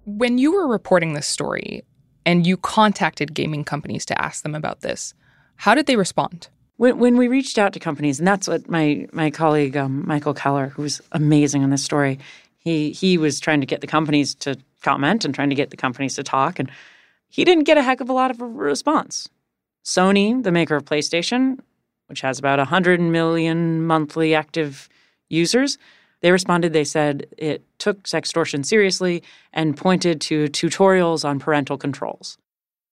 When 0.05 0.39
you 0.39 0.53
were 0.53 0.67
reporting 0.67 1.15
this 1.15 1.27
story 1.27 1.85
and 2.27 2.47
you 2.47 2.57
contacted 2.57 3.35
gaming 3.35 3.65
companies 3.65 4.05
to 4.07 4.21
ask 4.21 4.43
them 4.43 4.55
about 4.55 4.81
this, 4.81 5.15
how 5.57 5.75
did 5.75 5.87
they 5.87 5.97
respond? 5.97 6.49
When, 6.80 6.99
when 6.99 7.18
we 7.18 7.28
reached 7.28 7.58
out 7.58 7.75
to 7.75 7.78
companies, 7.78 8.18
and 8.18 8.26
that's 8.26 8.49
what 8.49 8.66
my 8.70 9.06
my 9.12 9.30
colleague 9.30 9.76
um, 9.76 10.02
Michael 10.06 10.32
Keller, 10.32 10.68
who 10.68 10.80
was 10.80 11.02
amazing 11.12 11.62
on 11.62 11.68
this 11.68 11.84
story, 11.84 12.18
he 12.56 12.92
he 12.92 13.18
was 13.18 13.38
trying 13.38 13.60
to 13.60 13.66
get 13.66 13.82
the 13.82 13.87
companies 13.87 14.34
to 14.37 14.56
comment 14.80 15.26
and 15.26 15.34
trying 15.34 15.50
to 15.50 15.54
get 15.54 15.68
the 15.68 15.76
companies 15.76 16.14
to 16.14 16.22
talk, 16.22 16.58
and 16.58 16.70
he 17.28 17.44
didn't 17.44 17.64
get 17.64 17.76
a 17.76 17.82
heck 17.82 18.00
of 18.00 18.08
a 18.08 18.14
lot 18.14 18.30
of 18.30 18.40
a 18.40 18.46
response. 18.46 19.28
Sony, 19.84 20.42
the 20.42 20.50
maker 20.50 20.75
of 20.75 20.87
PlayStation, 20.87 21.60
which 22.06 22.22
has 22.22 22.38
about 22.38 22.58
100 22.58 22.99
million 22.99 23.87
monthly 23.87 24.34
active 24.34 24.88
users, 25.28 25.76
they 26.22 26.32
responded. 26.32 26.72
They 26.72 26.84
said 26.84 27.26
it 27.37 27.62
took 27.76 28.04
sextortion 28.04 28.64
seriously 28.64 29.22
and 29.52 29.76
pointed 29.76 30.22
to 30.22 30.46
tutorials 30.46 31.28
on 31.28 31.40
parental 31.40 31.76
controls. 31.76 32.38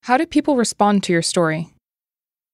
How 0.02 0.18
did 0.18 0.28
people 0.28 0.56
respond 0.56 1.04
to 1.04 1.12
your 1.14 1.22
story? 1.22 1.72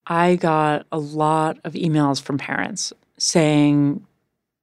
I 0.07 0.37
got 0.37 0.87
a 0.93 0.99
lot 0.99 1.59
of 1.65 1.73
emails 1.73 2.21
from 2.21 2.39
parents 2.39 2.93
saying 3.17 4.05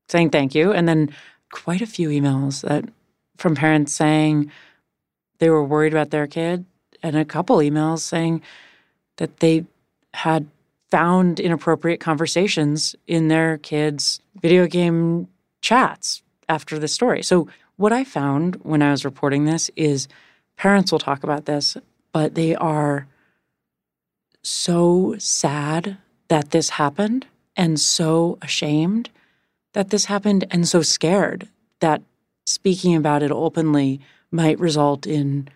saying 0.09 0.29
thank 0.29 0.53
you 0.53 0.71
and 0.71 0.87
then 0.87 1.09
quite 1.51 1.81
a 1.81 1.85
few 1.85 2.09
emails 2.09 2.61
that 2.61 2.85
from 3.37 3.55
parents 3.55 3.93
saying 3.93 4.51
they 5.39 5.49
were 5.49 5.63
worried 5.63 5.93
about 5.93 6.11
their 6.11 6.27
kid 6.27 6.65
and 7.01 7.15
a 7.15 7.25
couple 7.25 7.57
emails 7.57 7.99
saying 7.99 8.41
that 9.17 9.39
they 9.39 9.65
had 10.13 10.47
found 10.91 11.39
inappropriate 11.39 11.99
conversations 11.99 12.95
in 13.07 13.29
their 13.29 13.57
kids' 13.57 14.19
video 14.41 14.67
game 14.67 15.27
chats 15.61 16.21
after 16.49 16.77
the 16.77 16.87
story. 16.87 17.23
So 17.23 17.47
what 17.77 17.93
I 17.93 18.03
found 18.03 18.55
when 18.63 18.81
I 18.81 18.91
was 18.91 19.05
reporting 19.05 19.45
this 19.45 19.71
is 19.75 20.07
parents 20.57 20.91
will 20.91 20.99
talk 20.99 21.23
about 21.23 21.45
this, 21.45 21.77
but 22.11 22.35
they 22.35 22.55
are 22.55 23.07
so 24.43 25.15
sad 25.17 25.97
that 26.27 26.51
this 26.51 26.69
happened 26.69 27.25
and 27.55 27.79
so 27.79 28.37
ashamed 28.41 29.09
that 29.73 29.89
this 29.89 30.05
happened 30.05 30.45
and 30.51 30.67
so 30.67 30.81
scared 30.81 31.47
that 31.79 32.01
speaking 32.45 32.95
about 32.95 33.23
it 33.23 33.31
openly 33.31 33.99
might 34.31 34.59
result 34.59 35.05
in 35.05 35.47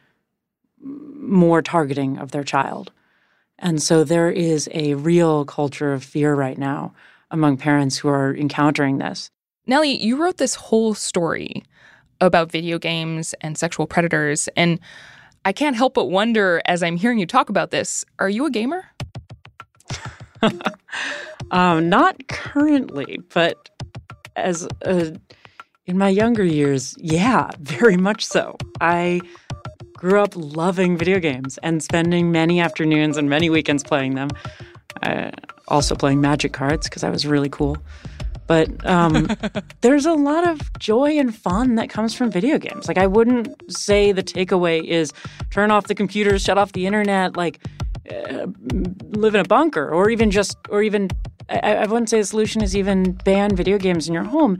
more 0.81 1.61
targeting 1.61 2.17
of 2.17 2.31
their 2.31 2.43
child. 2.43 2.91
And 3.57 3.81
so 3.81 4.03
there 4.03 4.29
is 4.29 4.69
a 4.73 4.95
real 4.95 5.45
culture 5.45 5.93
of 5.93 6.03
fear 6.03 6.35
right 6.35 6.57
now 6.57 6.93
among 7.31 7.57
parents 7.57 7.97
who 7.97 8.09
are 8.09 8.35
encountering 8.35 8.97
this. 8.97 9.31
Nellie, 9.65 10.01
you 10.03 10.17
wrote 10.17 10.37
this 10.37 10.55
whole 10.55 10.93
story 10.93 11.63
about 12.21 12.51
video 12.51 12.77
games 12.77 13.33
and 13.41 13.57
sexual 13.57 13.87
predators. 13.87 14.47
And 14.55 14.79
I 15.45 15.53
can't 15.53 15.75
help 15.75 15.93
but 15.93 16.05
wonder 16.05 16.59
as 16.65 16.81
I'm 16.81 16.97
hearing 16.97 17.19
you 17.19 17.27
talk 17.27 17.49
about 17.49 17.69
this 17.69 18.03
are 18.17 18.27
you 18.27 18.47
a 18.47 18.49
gamer? 18.49 18.83
um, 21.51 21.87
not 21.87 22.27
currently, 22.27 23.19
but 23.33 23.69
as 24.35 24.67
a, 24.81 25.15
in 25.85 25.97
my 25.99 26.09
younger 26.09 26.43
years, 26.43 26.95
yeah, 26.97 27.51
very 27.59 27.95
much 27.95 28.25
so. 28.25 28.57
I 28.81 29.21
grew 29.93 30.19
up 30.19 30.33
loving 30.35 30.97
video 30.97 31.19
games 31.19 31.59
and 31.59 31.81
spending 31.81 32.31
many 32.31 32.59
afternoons 32.59 33.15
and 33.15 33.29
many 33.29 33.49
weekends 33.49 33.83
playing 33.83 34.15
them. 34.15 34.29
Uh, 35.03 35.29
also 35.67 35.95
playing 35.95 36.21
magic 36.21 36.53
cards 36.53 36.89
because 36.89 37.03
I 37.03 37.09
was 37.09 37.25
really 37.25 37.49
cool. 37.49 37.77
But 38.47 38.85
um, 38.85 39.27
there's 39.81 40.05
a 40.05 40.13
lot 40.13 40.47
of 40.47 40.61
joy 40.79 41.17
and 41.17 41.35
fun 41.35 41.75
that 41.75 41.89
comes 41.89 42.13
from 42.13 42.31
video 42.31 42.57
games. 42.57 42.87
Like, 42.87 42.97
I 42.97 43.07
wouldn't 43.07 43.71
say 43.71 44.11
the 44.11 44.23
takeaway 44.23 44.83
is 44.83 45.13
turn 45.51 45.71
off 45.71 45.87
the 45.87 45.95
computers, 45.95 46.43
shut 46.43 46.57
off 46.57 46.71
the 46.73 46.85
internet, 46.85 47.35
like 47.35 47.59
uh, 48.11 48.47
live 49.11 49.35
in 49.35 49.41
a 49.41 49.45
bunker, 49.45 49.89
or 49.89 50.09
even 50.09 50.31
just, 50.31 50.57
or 50.69 50.83
even, 50.83 51.09
I, 51.49 51.75
I 51.75 51.85
wouldn't 51.85 52.09
say 52.09 52.19
the 52.19 52.25
solution 52.25 52.61
is 52.61 52.75
even 52.75 53.13
ban 53.23 53.55
video 53.55 53.77
games 53.77 54.07
in 54.07 54.13
your 54.13 54.23
home. 54.23 54.59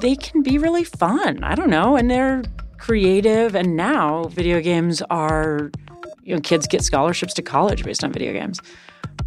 They 0.00 0.16
can 0.16 0.42
be 0.42 0.58
really 0.58 0.84
fun. 0.84 1.44
I 1.44 1.54
don't 1.54 1.70
know. 1.70 1.96
And 1.96 2.10
they're, 2.10 2.42
creative. 2.84 3.54
And 3.54 3.76
now 3.76 4.24
video 4.24 4.60
games 4.60 5.00
are, 5.08 5.70
you 6.22 6.34
know, 6.34 6.40
kids 6.42 6.66
get 6.66 6.84
scholarships 6.84 7.32
to 7.34 7.42
college 7.42 7.82
based 7.82 8.04
on 8.04 8.12
video 8.12 8.32
games. 8.34 8.60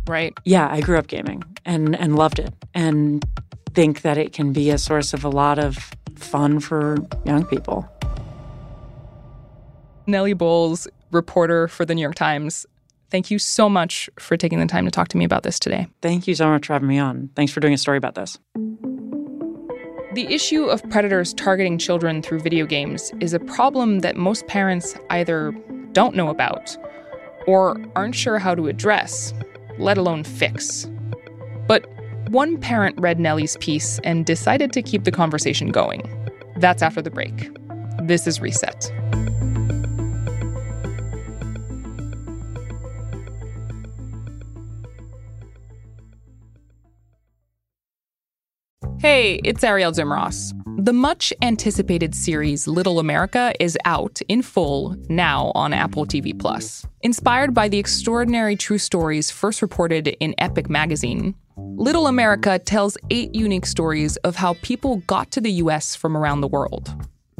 Right. 0.07 0.37
Yeah, 0.45 0.67
I 0.69 0.81
grew 0.81 0.99
up 0.99 1.07
gaming 1.07 1.43
and, 1.65 1.95
and 1.95 2.15
loved 2.15 2.37
it 2.37 2.53
and 2.75 3.25
think 3.73 4.01
that 4.01 4.17
it 4.17 4.33
can 4.33 4.53
be 4.53 4.69
a 4.69 4.77
source 4.77 5.13
of 5.13 5.23
a 5.23 5.29
lot 5.29 5.59
of 5.59 5.77
fun 6.15 6.59
for 6.59 6.97
young 7.25 7.45
people. 7.45 7.87
Nellie 10.05 10.33
Bowles, 10.33 10.87
reporter 11.11 11.67
for 11.67 11.85
the 11.85 11.93
New 11.93 12.01
York 12.01 12.15
Times, 12.15 12.65
thank 13.09 13.29
you 13.29 13.39
so 13.39 13.69
much 13.69 14.09
for 14.19 14.37
taking 14.37 14.59
the 14.59 14.65
time 14.65 14.85
to 14.85 14.91
talk 14.91 15.09
to 15.09 15.17
me 15.17 15.25
about 15.25 15.43
this 15.43 15.59
today. 15.59 15.87
Thank 16.01 16.27
you 16.27 16.35
so 16.35 16.47
much 16.47 16.67
for 16.67 16.73
having 16.73 16.87
me 16.87 16.97
on. 16.97 17.29
Thanks 17.35 17.51
for 17.51 17.59
doing 17.59 17.73
a 17.73 17.77
story 17.77 17.97
about 17.97 18.15
this. 18.15 18.37
The 20.13 20.25
issue 20.29 20.65
of 20.65 20.81
predators 20.89 21.33
targeting 21.33 21.77
children 21.77 22.21
through 22.21 22.39
video 22.39 22.65
games 22.65 23.11
is 23.19 23.33
a 23.33 23.39
problem 23.39 23.99
that 23.99 24.15
most 24.15 24.47
parents 24.47 24.95
either 25.09 25.51
don't 25.91 26.15
know 26.15 26.29
about 26.29 26.75
or 27.45 27.79
aren't 27.95 28.15
sure 28.15 28.39
how 28.39 28.55
to 28.55 28.67
address, 28.67 29.33
let 29.77 29.97
alone 29.97 30.23
fix. 30.23 30.89
But 31.67 31.85
one 32.29 32.57
parent 32.57 32.99
read 32.99 33.19
Nellie's 33.19 33.57
piece 33.57 33.99
and 34.03 34.25
decided 34.25 34.73
to 34.73 34.81
keep 34.81 35.03
the 35.03 35.11
conversation 35.11 35.69
going. 35.69 36.01
That's 36.57 36.81
after 36.81 37.01
the 37.01 37.11
break. 37.11 37.51
This 38.03 38.27
is 38.27 38.41
Reset. 38.41 38.91
Hey, 48.99 49.39
it's 49.43 49.63
Arielle 49.63 49.93
Duhaime-Ross. 49.93 50.53
The 50.79 50.91
much 50.91 51.31
anticipated 51.41 52.15
series 52.15 52.67
Little 52.67 52.99
America 52.99 53.53
is 53.59 53.77
out 53.85 54.19
in 54.27 54.41
full 54.41 54.95
now 55.07 55.51
on 55.53 55.71
Apple 55.71 56.05
TV 56.05 56.37
Plus. 56.37 56.85
Inspired 57.01 57.53
by 57.53 57.67
the 57.67 57.77
extraordinary 57.77 58.55
true 58.55 58.77
stories 58.77 59.29
first 59.29 59.61
reported 59.61 60.07
in 60.19 60.33
Epic 60.39 60.69
magazine, 60.69 61.35
Little 61.59 62.05
America 62.05 62.59
tells 62.59 62.97
eight 63.09 63.33
unique 63.33 63.65
stories 63.65 64.15
of 64.17 64.35
how 64.35 64.53
people 64.61 64.97
got 65.07 65.31
to 65.31 65.41
the 65.41 65.51
US 65.53 65.95
from 65.95 66.15
around 66.15 66.41
the 66.41 66.47
world. 66.47 66.93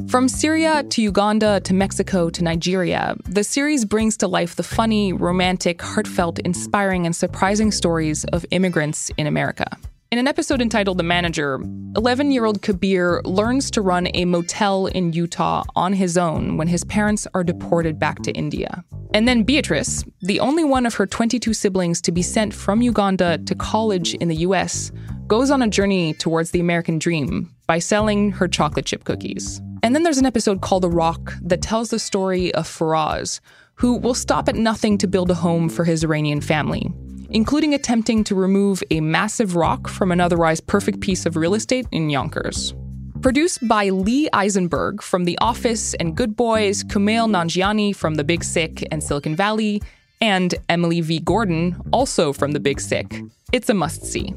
From 0.08 0.28
Syria 0.28 0.82
to 0.90 1.02
Uganda 1.02 1.60
to 1.60 1.72
Mexico 1.72 2.28
to 2.30 2.42
Nigeria, 2.42 3.14
the 3.26 3.44
series 3.44 3.84
brings 3.84 4.16
to 4.16 4.26
life 4.26 4.56
the 4.56 4.64
funny, 4.64 5.12
romantic, 5.12 5.80
heartfelt, 5.80 6.40
inspiring, 6.40 7.06
and 7.06 7.14
surprising 7.14 7.70
stories 7.70 8.24
of 8.32 8.44
immigrants 8.50 9.10
in 9.18 9.28
America. 9.28 9.76
In 10.10 10.18
an 10.18 10.26
episode 10.26 10.62
entitled 10.62 10.96
The 10.96 11.02
Manager, 11.02 11.60
11 11.94 12.30
year 12.30 12.46
old 12.46 12.62
Kabir 12.62 13.20
learns 13.26 13.70
to 13.72 13.82
run 13.82 14.08
a 14.14 14.24
motel 14.24 14.86
in 14.86 15.12
Utah 15.12 15.64
on 15.76 15.92
his 15.92 16.16
own 16.16 16.56
when 16.56 16.66
his 16.66 16.82
parents 16.82 17.26
are 17.34 17.44
deported 17.44 17.98
back 17.98 18.22
to 18.22 18.32
India. 18.32 18.82
And 19.12 19.28
then 19.28 19.42
Beatrice, 19.42 20.06
the 20.22 20.40
only 20.40 20.64
one 20.64 20.86
of 20.86 20.94
her 20.94 21.04
22 21.04 21.52
siblings 21.52 22.00
to 22.00 22.10
be 22.10 22.22
sent 22.22 22.54
from 22.54 22.80
Uganda 22.80 23.36
to 23.36 23.54
college 23.54 24.14
in 24.14 24.28
the 24.28 24.36
US, 24.36 24.90
goes 25.26 25.50
on 25.50 25.60
a 25.60 25.68
journey 25.68 26.14
towards 26.14 26.52
the 26.52 26.60
American 26.60 26.98
dream 26.98 27.54
by 27.66 27.78
selling 27.78 28.30
her 28.30 28.48
chocolate 28.48 28.86
chip 28.86 29.04
cookies. 29.04 29.60
And 29.82 29.94
then 29.94 30.04
there's 30.04 30.16
an 30.16 30.24
episode 30.24 30.62
called 30.62 30.84
The 30.84 30.88
Rock 30.88 31.34
that 31.42 31.60
tells 31.60 31.90
the 31.90 31.98
story 31.98 32.50
of 32.54 32.66
Faraz, 32.66 33.40
who 33.74 33.98
will 33.98 34.14
stop 34.14 34.48
at 34.48 34.54
nothing 34.54 34.96
to 34.98 35.06
build 35.06 35.30
a 35.30 35.34
home 35.34 35.68
for 35.68 35.84
his 35.84 36.02
Iranian 36.02 36.40
family 36.40 36.90
including 37.30 37.74
attempting 37.74 38.24
to 38.24 38.34
remove 38.34 38.82
a 38.90 39.00
massive 39.00 39.56
rock 39.56 39.88
from 39.88 40.12
an 40.12 40.20
otherwise 40.20 40.60
perfect 40.60 41.00
piece 41.00 41.26
of 41.26 41.36
real 41.36 41.54
estate 41.54 41.86
in 41.92 42.10
Yonkers. 42.10 42.74
Produced 43.20 43.66
by 43.66 43.88
Lee 43.88 44.28
Eisenberg 44.32 45.02
from 45.02 45.24
The 45.24 45.38
Office 45.38 45.94
and 45.94 46.16
Good 46.16 46.36
Boys, 46.36 46.84
Kumail 46.84 47.28
Nanjiani 47.28 47.94
from 47.94 48.14
The 48.14 48.24
Big 48.24 48.44
Sick 48.44 48.86
and 48.92 49.02
Silicon 49.02 49.34
Valley, 49.34 49.82
and 50.20 50.54
Emily 50.68 51.00
V. 51.00 51.20
Gordon, 51.20 51.80
also 51.92 52.32
from 52.32 52.52
The 52.52 52.60
Big 52.60 52.80
Sick. 52.80 53.20
It's 53.52 53.68
a 53.68 53.74
must 53.74 54.04
see. 54.04 54.34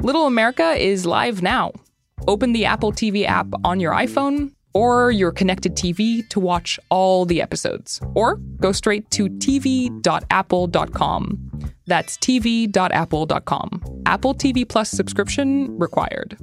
Little 0.00 0.26
America 0.26 0.72
is 0.72 1.06
live 1.06 1.42
now. 1.42 1.72
Open 2.26 2.52
the 2.52 2.64
Apple 2.64 2.92
TV 2.92 3.24
app 3.24 3.46
on 3.64 3.80
your 3.80 3.92
iPhone 3.92 4.52
or 4.72 5.10
your 5.10 5.32
connected 5.32 5.74
TV 5.74 6.28
to 6.28 6.40
watch 6.40 6.78
all 6.90 7.24
the 7.24 7.42
episodes, 7.42 8.00
or 8.14 8.36
go 8.60 8.72
straight 8.72 9.10
to 9.12 9.28
tv.apple.com. 9.28 10.00
That's 11.86 12.16
tv.apple.com. 12.18 14.02
Apple 14.06 14.34
TV 14.34 14.68
Plus 14.68 14.90
subscription 14.90 15.78
required. 15.78 16.36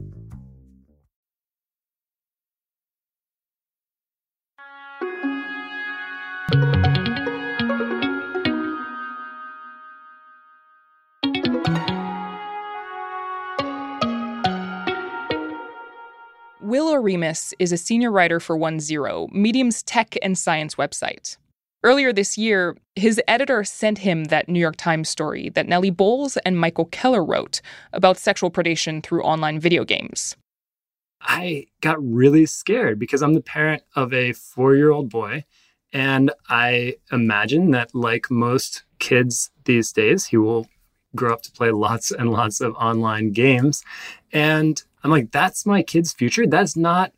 Will 16.95 17.01
Oremus 17.01 17.53
is 17.59 17.73
a 17.73 17.77
senior 17.77 18.09
writer 18.09 18.39
for 18.39 18.57
OneZero, 18.57 19.29
Medium's 19.33 19.83
tech 19.83 20.17
and 20.21 20.37
science 20.37 20.75
website. 20.75 21.35
Earlier 21.83 22.13
this 22.13 22.37
year, 22.37 22.77
his 22.95 23.21
editor 23.27 23.65
sent 23.65 23.97
him 23.97 24.25
that 24.25 24.47
New 24.47 24.61
York 24.61 24.77
Times 24.77 25.09
story 25.09 25.49
that 25.49 25.67
Nellie 25.67 25.89
Bowles 25.89 26.37
and 26.37 26.57
Michael 26.57 26.85
Keller 26.85 27.23
wrote 27.23 27.61
about 27.91 28.17
sexual 28.17 28.49
predation 28.49 29.03
through 29.03 29.23
online 29.23 29.59
video 29.59 29.83
games. 29.83 30.37
I 31.19 31.65
got 31.81 32.01
really 32.01 32.45
scared 32.45 32.97
because 32.97 33.21
I'm 33.21 33.33
the 33.33 33.41
parent 33.41 33.83
of 33.95 34.13
a 34.13 34.31
four 34.31 34.75
year 34.75 34.91
old 34.91 35.09
boy. 35.09 35.43
And 35.91 36.31
I 36.47 36.95
imagine 37.11 37.71
that, 37.71 37.93
like 37.93 38.31
most 38.31 38.83
kids 38.99 39.51
these 39.65 39.91
days, 39.91 40.27
he 40.27 40.37
will 40.37 40.67
grow 41.13 41.33
up 41.33 41.41
to 41.41 41.51
play 41.51 41.71
lots 41.71 42.11
and 42.11 42.31
lots 42.31 42.61
of 42.61 42.73
online 42.75 43.31
games. 43.31 43.83
And 44.31 44.81
I'm 45.05 45.11
like, 45.11 45.31
that's 45.31 45.67
my 45.67 45.83
kid's 45.83 46.13
future. 46.13 46.47
That's 46.47 46.75
not 46.75 47.13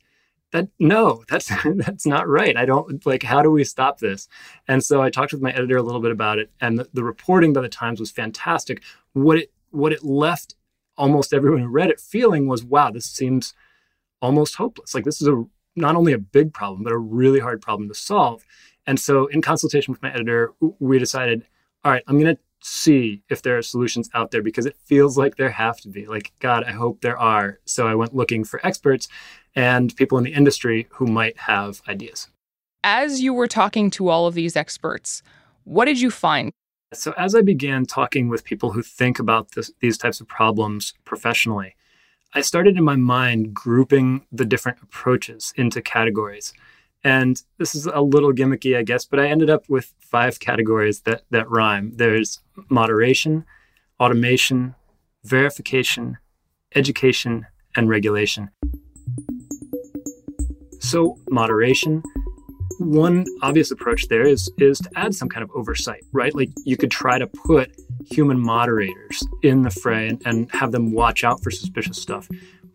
that 0.51 0.67
no 0.79 1.23
that's 1.29 1.51
that's 1.75 2.05
not 2.05 2.27
right. 2.27 2.55
I 2.57 2.65
don't 2.65 3.05
like 3.05 3.23
how 3.23 3.41
do 3.41 3.49
we 3.49 3.63
stop 3.63 3.99
this? 3.99 4.27
And 4.67 4.83
so 4.83 5.01
i 5.01 5.09
talked 5.09 5.31
with 5.31 5.41
my 5.41 5.51
editor 5.51 5.77
a 5.77 5.83
little 5.83 6.01
bit 6.01 6.11
about 6.11 6.37
it 6.37 6.51
and 6.59 6.79
the, 6.79 6.89
the, 6.93 7.03
reporting 7.03 7.53
by 7.53 7.61
the 7.61 7.69
times 7.69 7.99
was 7.99 8.11
fantastic. 8.11 8.83
What 9.13 9.37
it 9.37 9.51
what 9.71 9.93
it 9.93 10.03
left 10.03 10.55
almost 10.97 11.33
everyone 11.33 11.61
who 11.61 11.67
read 11.67 11.89
it 11.89 11.99
feeling 11.99 12.47
was 12.47 12.63
wow 12.63 12.91
this 12.91 13.05
seems 13.05 13.53
almost 14.21 14.55
hopeless. 14.55 14.93
Like 14.93 15.05
this 15.05 15.21
is 15.21 15.27
a 15.27 15.43
not 15.75 15.95
only 15.95 16.11
a 16.11 16.17
big 16.17 16.53
problem 16.53 16.83
but 16.83 16.93
a 16.93 16.97
really 16.97 17.39
hard 17.39 17.61
problem 17.61 17.87
to 17.87 17.95
solve. 17.95 18.43
And 18.85 18.99
so 18.99 19.27
in 19.27 19.41
consultation 19.41 19.93
with 19.93 20.01
my 20.01 20.13
editor 20.13 20.53
we 20.79 20.99
decided 20.99 21.45
all 21.83 21.91
right 21.91 22.03
i'm 22.07 22.19
going 22.19 22.35
to 22.35 22.41
see 22.61 23.21
if 23.29 23.41
there 23.41 23.57
are 23.57 23.61
solutions 23.61 24.09
out 24.13 24.31
there 24.31 24.41
because 24.41 24.65
it 24.65 24.75
feels 24.83 25.17
like 25.17 25.35
there 25.35 25.51
have 25.51 25.79
to 25.79 25.87
be 25.87 26.05
like 26.07 26.31
god 26.39 26.63
i 26.63 26.71
hope 26.71 27.01
there 27.01 27.17
are 27.17 27.59
so 27.65 27.87
i 27.87 27.93
went 27.93 28.15
looking 28.15 28.43
for 28.43 28.65
experts 28.65 29.07
and 29.57 29.95
people 29.95 30.19
in 30.19 30.23
the 30.23 30.33
industry 30.33 30.87
who 30.91 31.07
might 31.07 31.35
have 31.39 31.81
ideas. 31.89 32.27
As 32.83 33.21
you 33.21 33.33
were 33.33 33.47
talking 33.47 33.89
to 33.91 34.07
all 34.07 34.27
of 34.27 34.35
these 34.35 34.55
experts, 34.55 35.23
what 35.63 35.85
did 35.85 35.99
you 35.99 36.11
find? 36.11 36.51
So, 36.93 37.13
as 37.17 37.33
I 37.35 37.41
began 37.41 37.85
talking 37.85 38.29
with 38.29 38.45
people 38.45 38.71
who 38.71 38.83
think 38.83 39.19
about 39.19 39.53
this, 39.53 39.71
these 39.81 39.97
types 39.97 40.21
of 40.21 40.27
problems 40.27 40.93
professionally, 41.03 41.75
I 42.33 42.41
started 42.41 42.77
in 42.77 42.83
my 42.83 42.95
mind 42.95 43.53
grouping 43.53 44.25
the 44.31 44.45
different 44.45 44.77
approaches 44.81 45.51
into 45.57 45.81
categories. 45.81 46.53
And 47.03 47.41
this 47.57 47.75
is 47.75 47.85
a 47.85 48.01
little 48.01 48.33
gimmicky, 48.33 48.77
I 48.77 48.83
guess, 48.83 49.05
but 49.05 49.19
I 49.19 49.27
ended 49.27 49.49
up 49.49 49.69
with 49.69 49.93
five 49.99 50.39
categories 50.39 51.01
that, 51.01 51.23
that 51.31 51.49
rhyme 51.49 51.93
there's 51.95 52.39
moderation, 52.69 53.45
automation, 53.99 54.75
verification, 55.23 56.17
education, 56.75 57.45
and 57.75 57.89
regulation. 57.89 58.49
So, 60.79 61.17
moderation. 61.29 62.03
One 62.79 63.25
obvious 63.41 63.71
approach 63.71 64.07
there 64.07 64.25
is 64.25 64.49
is 64.57 64.79
to 64.79 64.89
add 64.95 65.15
some 65.15 65.29
kind 65.29 65.43
of 65.43 65.51
oversight, 65.55 66.03
right? 66.11 66.33
Like 66.35 66.49
you 66.65 66.77
could 66.77 66.91
try 66.91 67.17
to 67.17 67.27
put 67.27 67.71
human 68.09 68.39
moderators 68.39 69.23
in 69.43 69.63
the 69.63 69.69
fray 69.69 70.09
and, 70.09 70.21
and 70.25 70.51
have 70.51 70.71
them 70.71 70.93
watch 70.93 71.23
out 71.23 71.41
for 71.41 71.51
suspicious 71.51 72.01
stuff. 72.01 72.27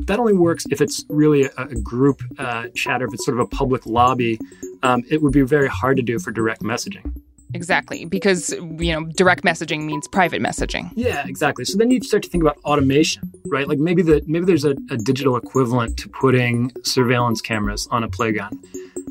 That 0.06 0.18
only 0.18 0.32
works 0.32 0.64
if 0.70 0.80
it's 0.80 1.04
really 1.08 1.44
a, 1.44 1.50
a 1.56 1.74
group 1.76 2.22
uh, 2.38 2.66
chatter, 2.74 3.06
if 3.06 3.14
it's 3.14 3.24
sort 3.24 3.38
of 3.38 3.46
a 3.46 3.48
public 3.48 3.86
lobby. 3.86 4.38
Um, 4.82 5.04
it 5.08 5.22
would 5.22 5.32
be 5.32 5.42
very 5.42 5.68
hard 5.68 5.96
to 5.98 6.02
do 6.02 6.18
for 6.18 6.32
direct 6.32 6.62
messaging. 6.62 7.22
Exactly, 7.54 8.04
because 8.06 8.50
you 8.50 8.92
know 8.92 9.04
direct 9.14 9.44
messaging 9.44 9.84
means 9.84 10.08
private 10.08 10.40
messaging. 10.40 10.90
Yeah, 10.94 11.26
exactly. 11.26 11.64
So 11.64 11.76
then 11.76 11.90
you 11.90 12.02
start 12.02 12.22
to 12.22 12.30
think 12.30 12.42
about 12.42 12.56
automation, 12.64 13.30
right? 13.46 13.68
Like 13.68 13.78
maybe 13.78 14.02
the 14.02 14.22
maybe 14.26 14.46
there's 14.46 14.64
a, 14.64 14.74
a 14.90 14.96
digital 14.96 15.36
equivalent 15.36 15.98
to 15.98 16.08
putting 16.08 16.72
surveillance 16.82 17.40
cameras 17.40 17.86
on 17.90 18.04
a 18.04 18.08
playground. 18.08 18.64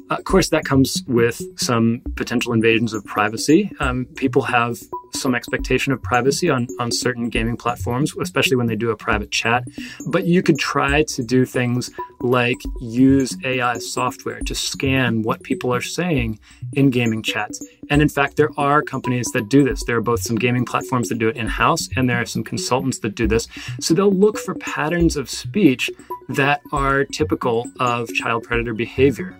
Of 0.09 0.23
course, 0.23 0.49
that 0.49 0.65
comes 0.65 1.03
with 1.07 1.41
some 1.57 2.01
potential 2.15 2.53
invasions 2.53 2.93
of 2.93 3.05
privacy. 3.05 3.71
Um, 3.79 4.05
people 4.15 4.41
have 4.43 4.77
some 5.13 5.35
expectation 5.35 5.93
of 5.93 6.01
privacy 6.01 6.49
on, 6.49 6.67
on 6.79 6.91
certain 6.91 7.29
gaming 7.29 7.57
platforms, 7.57 8.13
especially 8.19 8.55
when 8.55 8.67
they 8.67 8.75
do 8.75 8.91
a 8.91 8.95
private 8.95 9.31
chat. 9.31 9.63
But 10.07 10.25
you 10.25 10.41
could 10.41 10.57
try 10.57 11.03
to 11.03 11.23
do 11.23 11.45
things 11.45 11.89
like 12.19 12.57
use 12.79 13.35
AI 13.43 13.77
software 13.79 14.39
to 14.41 14.55
scan 14.55 15.23
what 15.23 15.43
people 15.43 15.73
are 15.73 15.81
saying 15.81 16.39
in 16.73 16.89
gaming 16.89 17.23
chats. 17.23 17.65
And 17.89 18.01
in 18.01 18.09
fact, 18.09 18.37
there 18.37 18.51
are 18.57 18.81
companies 18.81 19.27
that 19.33 19.49
do 19.49 19.63
this. 19.63 19.83
There 19.83 19.97
are 19.97 20.01
both 20.01 20.21
some 20.21 20.37
gaming 20.37 20.65
platforms 20.65 21.09
that 21.09 21.17
do 21.17 21.29
it 21.29 21.37
in 21.37 21.47
house, 21.47 21.89
and 21.95 22.09
there 22.09 22.21
are 22.21 22.25
some 22.25 22.43
consultants 22.43 22.99
that 22.99 23.15
do 23.15 23.27
this. 23.27 23.47
So 23.79 23.93
they'll 23.93 24.11
look 24.11 24.37
for 24.37 24.55
patterns 24.55 25.17
of 25.17 25.29
speech 25.29 25.89
that 26.29 26.61
are 26.71 27.05
typical 27.05 27.67
of 27.79 28.13
child 28.13 28.43
predator 28.43 28.73
behavior. 28.73 29.35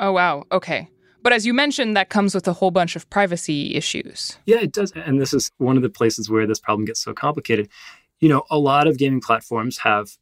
Oh, 0.00 0.12
wow. 0.12 0.44
Okay. 0.52 0.88
But 1.28 1.34
as 1.34 1.44
you 1.44 1.52
mentioned, 1.52 1.94
that 1.94 2.08
comes 2.08 2.34
with 2.34 2.48
a 2.48 2.54
whole 2.54 2.70
bunch 2.70 2.96
of 2.96 3.10
privacy 3.10 3.74
issues. 3.74 4.38
Yeah, 4.46 4.60
it 4.62 4.72
does. 4.72 4.92
And 4.92 5.20
this 5.20 5.34
is 5.34 5.50
one 5.58 5.76
of 5.76 5.82
the 5.82 5.90
places 5.90 6.30
where 6.30 6.46
this 6.46 6.58
problem 6.58 6.86
gets 6.86 7.00
so 7.00 7.12
complicated. 7.12 7.68
You 8.18 8.30
know, 8.30 8.44
a 8.48 8.58
lot 8.58 8.86
of 8.86 8.96
gaming 8.96 9.20
platforms 9.20 9.76
have 9.80 10.16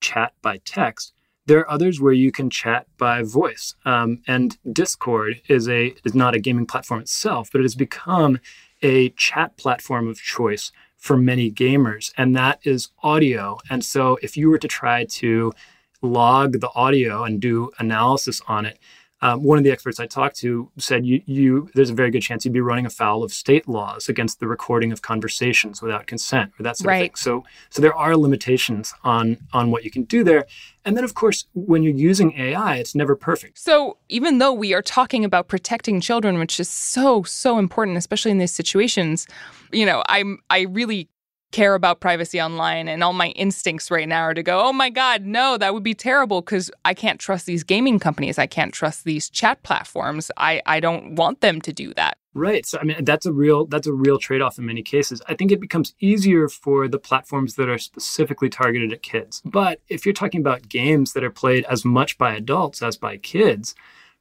chat 0.00 0.32
by 0.40 0.62
text. 0.64 1.12
There 1.44 1.58
are 1.58 1.70
others 1.70 2.00
where 2.00 2.14
you 2.14 2.32
can 2.32 2.48
chat 2.48 2.86
by 2.96 3.24
voice. 3.24 3.74
Um, 3.84 4.22
and 4.26 4.56
Discord 4.72 5.42
is 5.50 5.68
a 5.68 5.94
is 6.06 6.14
not 6.14 6.34
a 6.34 6.40
gaming 6.40 6.64
platform 6.64 7.02
itself, 7.02 7.50
but 7.52 7.60
it 7.60 7.64
has 7.64 7.74
become 7.74 8.40
a 8.80 9.10
chat 9.10 9.58
platform 9.58 10.08
of 10.08 10.16
choice 10.16 10.72
for 10.96 11.18
many 11.18 11.52
gamers, 11.52 12.10
and 12.16 12.34
that 12.36 12.60
is 12.62 12.88
audio. 13.02 13.58
And 13.68 13.84
so, 13.84 14.18
if 14.22 14.34
you 14.34 14.48
were 14.48 14.58
to 14.60 14.68
try 14.68 15.04
to 15.04 15.52
log 16.00 16.60
the 16.60 16.70
audio 16.74 17.24
and 17.24 17.38
do 17.38 17.70
analysis 17.78 18.40
on 18.48 18.64
it, 18.64 18.78
um, 19.20 19.42
one 19.42 19.58
of 19.58 19.64
the 19.64 19.70
experts 19.70 19.98
I 19.98 20.06
talked 20.06 20.36
to 20.36 20.70
said 20.78 21.04
you, 21.04 21.22
you 21.26 21.70
there's 21.74 21.90
a 21.90 21.94
very 21.94 22.10
good 22.10 22.22
chance 22.22 22.44
you'd 22.44 22.54
be 22.54 22.60
running 22.60 22.86
afoul 22.86 23.24
of 23.24 23.32
state 23.32 23.68
laws 23.68 24.08
against 24.08 24.38
the 24.38 24.46
recording 24.46 24.92
of 24.92 25.02
conversations 25.02 25.82
without 25.82 26.06
consent 26.06 26.52
or 26.58 26.62
that 26.62 26.76
sort 26.76 26.88
right. 26.88 26.96
of 26.96 27.02
thing. 27.02 27.14
So 27.16 27.44
so 27.70 27.82
there 27.82 27.94
are 27.94 28.16
limitations 28.16 28.94
on 29.02 29.38
on 29.52 29.70
what 29.70 29.84
you 29.84 29.90
can 29.90 30.04
do 30.04 30.22
there. 30.22 30.46
And 30.84 30.96
then 30.96 31.04
of 31.04 31.14
course 31.14 31.46
when 31.54 31.82
you're 31.82 31.94
using 31.94 32.32
AI, 32.38 32.76
it's 32.76 32.94
never 32.94 33.16
perfect. 33.16 33.58
So 33.58 33.96
even 34.08 34.38
though 34.38 34.52
we 34.52 34.72
are 34.72 34.82
talking 34.82 35.24
about 35.24 35.48
protecting 35.48 36.00
children, 36.00 36.38
which 36.38 36.60
is 36.60 36.68
so 36.68 37.24
so 37.24 37.58
important, 37.58 37.96
especially 37.96 38.30
in 38.30 38.38
these 38.38 38.52
situations, 38.52 39.26
you 39.72 39.84
know, 39.84 40.04
I'm 40.08 40.38
I 40.48 40.62
really 40.62 41.08
care 41.50 41.74
about 41.74 42.00
privacy 42.00 42.40
online 42.40 42.88
and 42.88 43.02
all 43.02 43.12
my 43.12 43.28
instincts 43.28 43.90
right 43.90 44.08
now 44.08 44.20
are 44.22 44.34
to 44.34 44.42
go 44.42 44.60
oh 44.60 44.72
my 44.72 44.90
god 44.90 45.22
no 45.24 45.56
that 45.56 45.72
would 45.72 45.82
be 45.82 45.94
terrible 45.94 46.42
because 46.42 46.70
i 46.84 46.92
can't 46.92 47.18
trust 47.18 47.46
these 47.46 47.64
gaming 47.64 47.98
companies. 47.98 48.38
I 48.38 48.46
can't 48.46 48.72
trust 48.72 49.04
these 49.04 49.30
chat 49.30 49.62
platforms. 49.62 50.30
I 50.36 50.62
i 50.66 50.80
don't 50.80 51.14
want 51.16 51.40
them 51.40 51.60
to 51.62 51.72
do 51.72 51.94
that. 51.94 52.18
Right 52.34 52.66
so 52.66 52.78
i 52.80 52.84
mean 52.84 53.04
that's 53.04 53.26
a 53.26 53.32
real 53.32 53.66
that's 53.66 53.86
a 53.86 53.92
real 53.92 54.18
trade-off 54.18 54.58
in 54.58 54.66
many 54.66 54.82
cases. 54.82 55.22
I 55.26 55.34
think 55.34 55.50
it 55.52 55.60
becomes 55.60 55.94
easier 56.00 56.48
for 56.48 56.88
the 56.88 56.98
platforms 56.98 57.54
that 57.54 57.68
are 57.68 57.78
specifically 57.78 58.48
targeted 58.48 58.92
at 58.92 59.02
kids. 59.02 59.42
But 59.44 59.80
if 59.88 60.04
you're 60.04 60.12
talking 60.12 60.40
about 60.40 60.68
games 60.68 61.12
that 61.12 61.24
are 61.24 61.30
played 61.30 61.64
as 61.64 61.84
much 61.84 62.18
by 62.18 62.34
adults 62.34 62.82
as 62.82 62.96
by 62.96 63.16
kids 63.16 63.74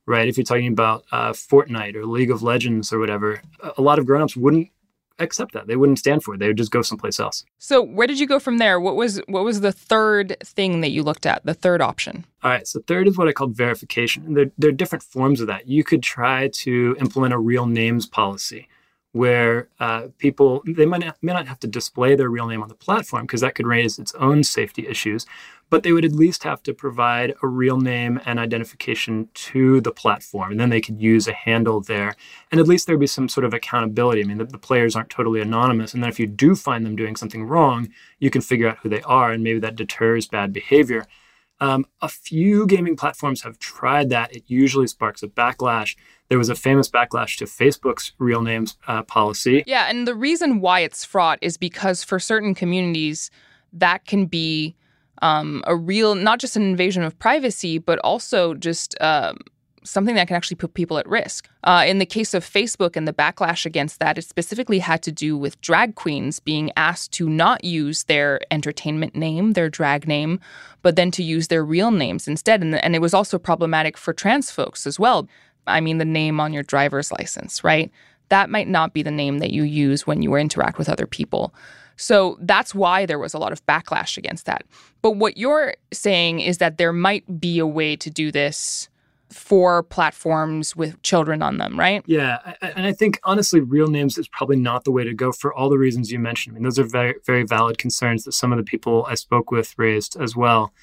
right 0.06 0.28
if 0.28 0.38
you're 0.38 0.46
talking 0.46 0.68
about 0.68 1.04
uh, 1.12 1.32
fortnite 1.32 1.96
or 1.96 2.06
league 2.06 2.32
of 2.32 2.42
legends 2.42 2.94
or 2.94 3.00
whatever 3.00 3.42
a 3.78 3.82
lot 3.82 4.00
of 4.00 4.06
grown-ups 4.06 4.38
wouldn't 4.38 4.70
accept 5.20 5.54
that. 5.54 5.68
They 5.68 5.76
wouldn't 5.76 6.00
stand 6.00 6.24
for 6.24 6.36
it. 6.36 6.40
They 6.40 6.48
would 6.48 6.58
just 6.58 6.72
go 6.72 6.82
someplace 6.82 7.20
else. 7.20 7.46
So 7.58 7.82
where 7.82 8.08
did 8.08 8.20
you 8.20 8.28
go 8.28 8.40
from 8.40 8.58
there? 8.58 8.80
What 8.80 8.96
was 8.96 9.22
what 9.28 9.44
was 9.44 9.62
the 9.62 9.72
third 9.72 10.38
thing 10.44 10.82
that 10.82 10.90
you 10.90 11.04
looked 11.04 11.26
at? 11.26 11.46
The 11.46 11.54
third 11.54 11.82
option. 11.82 12.26
All 12.44 12.52
right. 12.52 12.68
So 12.68 12.80
third 12.88 13.08
is 13.08 13.18
what 13.18 13.28
I 13.28 13.32
call 13.32 13.48
verification. 13.48 14.26
And 14.26 14.38
there, 14.38 14.52
there 14.58 14.70
are 14.70 14.74
different 14.74 15.04
forms 15.04 15.42
of 15.42 15.48
that. 15.48 15.68
You 15.68 15.84
could 15.84 16.04
try 16.04 16.50
to 16.50 16.96
implement 17.00 17.34
a 17.34 17.40
real 17.40 17.66
names 17.66 18.06
policy 18.06 18.68
where 19.18 19.68
uh, 19.80 20.08
people 20.18 20.64
they 20.66 20.86
might 20.86 21.02
not, 21.02 21.18
may 21.22 21.34
not 21.34 21.48
have 21.48 21.60
to 21.60 21.68
display 21.68 22.16
their 22.16 22.30
real 22.30 22.48
name 22.48 22.62
on 22.62 22.70
the 22.70 22.76
platform 22.76 23.24
because 23.24 23.42
that 23.42 23.56
could 23.56 23.68
raise 23.68 23.98
its 24.00 24.14
own 24.16 24.44
safety 24.44 24.88
issues 24.88 25.26
but 25.70 25.84
they 25.84 25.92
would 25.92 26.06
at 26.06 26.14
least 26.14 26.44
have 26.44 26.64
to 26.64 26.74
provide 26.74 27.34
a 27.44 27.48
real 27.48 27.78
name 27.78 28.22
and 28.26 28.40
identification 28.40 29.28
to 29.34 29.82
the 29.82 29.92
platform 29.92 30.52
and 30.52 30.60
then 30.60 30.70
they 30.70 30.82
could 30.82 31.02
use 31.02 31.28
a 31.28 31.34
handle 31.34 31.82
there 31.82 32.16
and 32.52 32.60
at 32.62 32.68
least 32.68 32.88
there'd 32.88 33.00
be 33.00 33.08
some 33.08 33.28
sort 33.28 33.44
of 33.44 33.54
accountability. 33.54 34.22
I 34.22 34.26
mean 34.26 34.38
the, 34.38 34.46
the 34.46 34.58
players 34.58 34.96
aren't 34.96 35.10
totally 35.10 35.42
anonymous 35.42 35.94
and 35.94 36.02
then 36.02 36.10
if 36.10 36.20
you 36.20 36.28
do 36.28 36.56
find 36.56 36.86
them 36.86 36.96
doing 36.96 37.16
something 37.16 37.44
wrong 37.46 37.90
you 38.20 38.30
can 38.30 38.42
figure 38.42 38.70
out 38.70 38.78
who 38.80 38.90
they 38.90 39.02
are 39.02 39.32
and 39.32 39.44
maybe 39.44 39.60
that 39.60 39.76
deters 39.76 40.28
bad 40.28 40.54
behavior 40.54 41.06
um, 41.60 41.86
a 42.02 42.08
few 42.08 42.68
gaming 42.68 42.96
platforms 42.96 43.42
have 43.42 43.58
tried 43.60 44.10
that. 44.10 44.36
It 44.36 44.44
usually 44.48 44.88
sparks 44.88 45.24
a 45.24 45.28
backlash. 45.28 45.96
There 46.30 46.38
was 46.38 46.50
a 46.50 46.56
famous 46.56 46.90
backlash 46.90 47.38
to 47.38 47.46
Facebook's 47.46 48.12
real 48.20 48.42
names 48.42 48.78
uh, 48.88 49.04
policy. 49.04 49.64
Yeah, 49.66 49.90
and 49.90 50.08
the 50.08 50.16
reason 50.16 50.62
why 50.62 50.82
it's 50.82 51.04
fraught 51.04 51.40
is 51.42 51.58
because 51.58 52.04
for 52.04 52.20
certain 52.20 52.54
communities, 52.54 53.32
that 53.74 54.06
can 54.06 54.26
be 54.26 54.76
um, 55.22 55.64
a 55.66 55.76
real, 55.76 56.16
not 56.16 56.40
just 56.40 56.56
an 56.56 56.64
invasion 56.64 57.04
of 57.04 57.18
privacy, 57.18 57.80
but 57.80 57.98
also 58.00 58.54
just 58.54 58.96
um, 59.02 59.38
something 59.90 60.16
that 60.16 60.28
can 60.28 60.36
actually 60.36 60.56
put 60.56 60.74
people 60.74 60.98
at 60.98 61.08
risk. 61.08 61.50
Uh, 61.64 61.84
in 61.88 62.00
the 62.00 62.06
case 62.06 62.34
of 62.34 62.44
Facebook 62.44 62.96
and 62.96 63.08
the 63.08 63.14
backlash 63.14 63.66
against 63.66 64.00
that, 64.00 64.18
it 64.18 64.24
specifically 64.24 64.80
had 64.80 65.02
to 65.04 65.12
do 65.12 65.38
with 65.38 65.60
drag 65.62 65.96
queens 65.96 66.40
being 66.40 66.72
asked 66.76 67.12
to 67.14 67.30
not 67.30 67.64
use 67.64 68.04
their 68.04 68.40
entertainment 68.52 69.16
name, 69.16 69.54
their 69.54 69.70
drag 69.70 70.08
name, 70.08 70.40
but 70.82 70.96
then 70.96 71.12
to 71.12 71.24
use 71.24 71.48
their 71.48 71.64
real 71.64 71.92
names 71.92 72.28
instead. 72.28 72.62
And, 72.62 72.76
and 72.76 72.96
it 72.96 73.02
was 73.02 73.14
also 73.14 73.40
problematic 73.40 73.98
for 73.98 74.14
trans 74.14 74.52
folks 74.52 74.86
as 74.86 75.00
well. 75.00 75.28
I 75.66 75.82
mean, 75.82 75.98
the 75.98 76.06
name 76.06 76.40
on 76.40 76.54
your 76.54 76.64
driver's 76.64 77.12
license, 77.12 77.64
right? 77.64 77.92
That 78.30 78.50
might 78.50 78.68
not 78.68 78.94
be 78.94 79.04
the 79.04 79.12
name 79.12 79.40
that 79.40 79.52
you 79.52 79.64
use 79.64 80.06
when 80.06 80.22
you 80.22 80.36
interact 80.36 80.78
with 80.78 80.90
other 80.90 81.08
people. 81.08 81.54
So 81.98 82.38
that's 82.42 82.76
why 82.76 83.06
there 83.06 83.20
was 83.20 83.34
a 83.34 83.40
lot 83.40 83.52
of 83.52 83.66
backlash 83.66 84.18
against 84.18 84.46
that. 84.46 84.64
But 85.02 85.12
what 85.12 85.38
you're 85.38 85.74
saying 85.92 86.42
is 86.42 86.60
that 86.60 86.78
there 86.78 86.94
might 86.94 87.40
be 87.40 87.58
a 87.58 87.66
way 87.66 87.96
to 87.96 88.10
do 88.10 88.32
this 88.32 88.88
for 89.38 89.84
platforms 89.84 90.76
with 90.76 91.02
children 91.04 91.42
on 91.42 91.58
them, 91.58 91.80
right? 91.80 92.04
Yeah, 92.06 92.56
and 92.62 92.86
I 92.86 92.92
think 92.92 93.20
honestly, 93.24 93.60
real 93.60 93.88
names 93.88 94.18
is 94.18 94.28
probably 94.28 94.56
not 94.58 94.84
the 94.84 94.92
way 94.92 95.04
to 95.04 95.14
go 95.14 95.32
for 95.32 95.54
all 95.54 95.70
the 95.70 95.78
reasons 95.78 96.12
you 96.12 96.20
mentioned. 96.20 96.54
I 96.54 96.56
mean, 96.56 96.64
those 96.64 96.80
are 96.80 96.84
very, 96.84 97.16
very 97.26 97.44
valid 97.44 97.78
concerns 97.78 98.24
that 98.24 98.34
some 98.34 98.52
of 98.52 98.58
the 98.58 98.64
people 98.64 99.06
I 99.08 99.16
spoke 99.16 99.52
with 99.52 99.74
raised 99.78 100.18
as 100.20 100.36
well. 100.36 100.74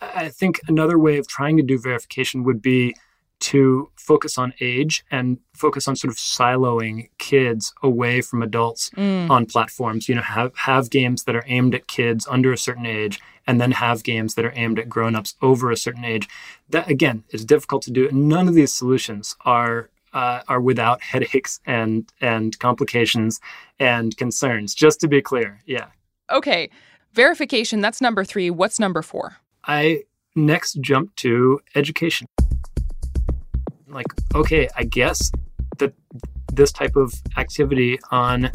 I 0.00 0.28
think 0.28 0.60
another 0.68 0.98
way 0.98 1.16
of 1.16 1.26
trying 1.28 1.56
to 1.56 1.62
do 1.62 1.78
verification 1.78 2.44
would 2.44 2.60
be 2.60 2.94
to 3.38 3.90
focus 3.96 4.38
on 4.38 4.54
age 4.60 5.04
and 5.10 5.38
focus 5.54 5.86
on 5.86 5.96
sort 5.96 6.10
of 6.10 6.18
siloing 6.18 7.08
kids 7.18 7.74
away 7.82 8.20
from 8.20 8.42
adults 8.42 8.90
mm. 8.90 9.28
on 9.28 9.46
platforms. 9.46 10.08
You 10.08 10.14
know, 10.14 10.22
have 10.22 10.56
have 10.56 10.90
games 10.90 11.24
that 11.24 11.36
are 11.36 11.44
aimed 11.46 11.74
at 11.74 11.86
kids 11.86 12.26
under 12.28 12.52
a 12.52 12.58
certain 12.58 12.86
age, 12.86 13.20
and 13.46 13.60
then 13.60 13.72
have 13.72 14.02
games 14.02 14.34
that 14.34 14.44
are 14.44 14.52
aimed 14.56 14.78
at 14.78 14.88
grown-ups 14.88 15.34
over 15.42 15.70
a 15.70 15.76
certain 15.76 16.04
age. 16.04 16.28
That 16.70 16.88
again 16.88 17.24
is 17.30 17.44
difficult 17.44 17.82
to 17.82 17.90
do. 17.90 18.10
None 18.10 18.48
of 18.48 18.54
these 18.54 18.72
solutions 18.72 19.36
are 19.44 19.90
uh, 20.12 20.42
are 20.48 20.60
without 20.60 21.02
headaches 21.12 21.60
and 21.66 22.10
and 22.20 22.58
complications 22.58 23.40
and 23.78 24.16
concerns. 24.16 24.74
Just 24.74 25.00
to 25.00 25.08
be 25.08 25.20
clear, 25.20 25.60
yeah. 25.66 25.86
Okay, 26.30 26.70
verification. 27.12 27.80
That's 27.80 28.00
number 28.00 28.24
three. 28.24 28.50
What's 28.50 28.80
number 28.80 29.02
four? 29.02 29.36
I 29.64 30.04
next 30.34 30.80
jump 30.80 31.14
to 31.16 31.60
education 31.74 32.26
like, 33.88 34.06
okay, 34.34 34.68
I 34.76 34.84
guess 34.84 35.30
that 35.78 35.94
this 36.52 36.72
type 36.72 36.96
of 36.96 37.12
activity 37.36 37.98
on 38.10 38.50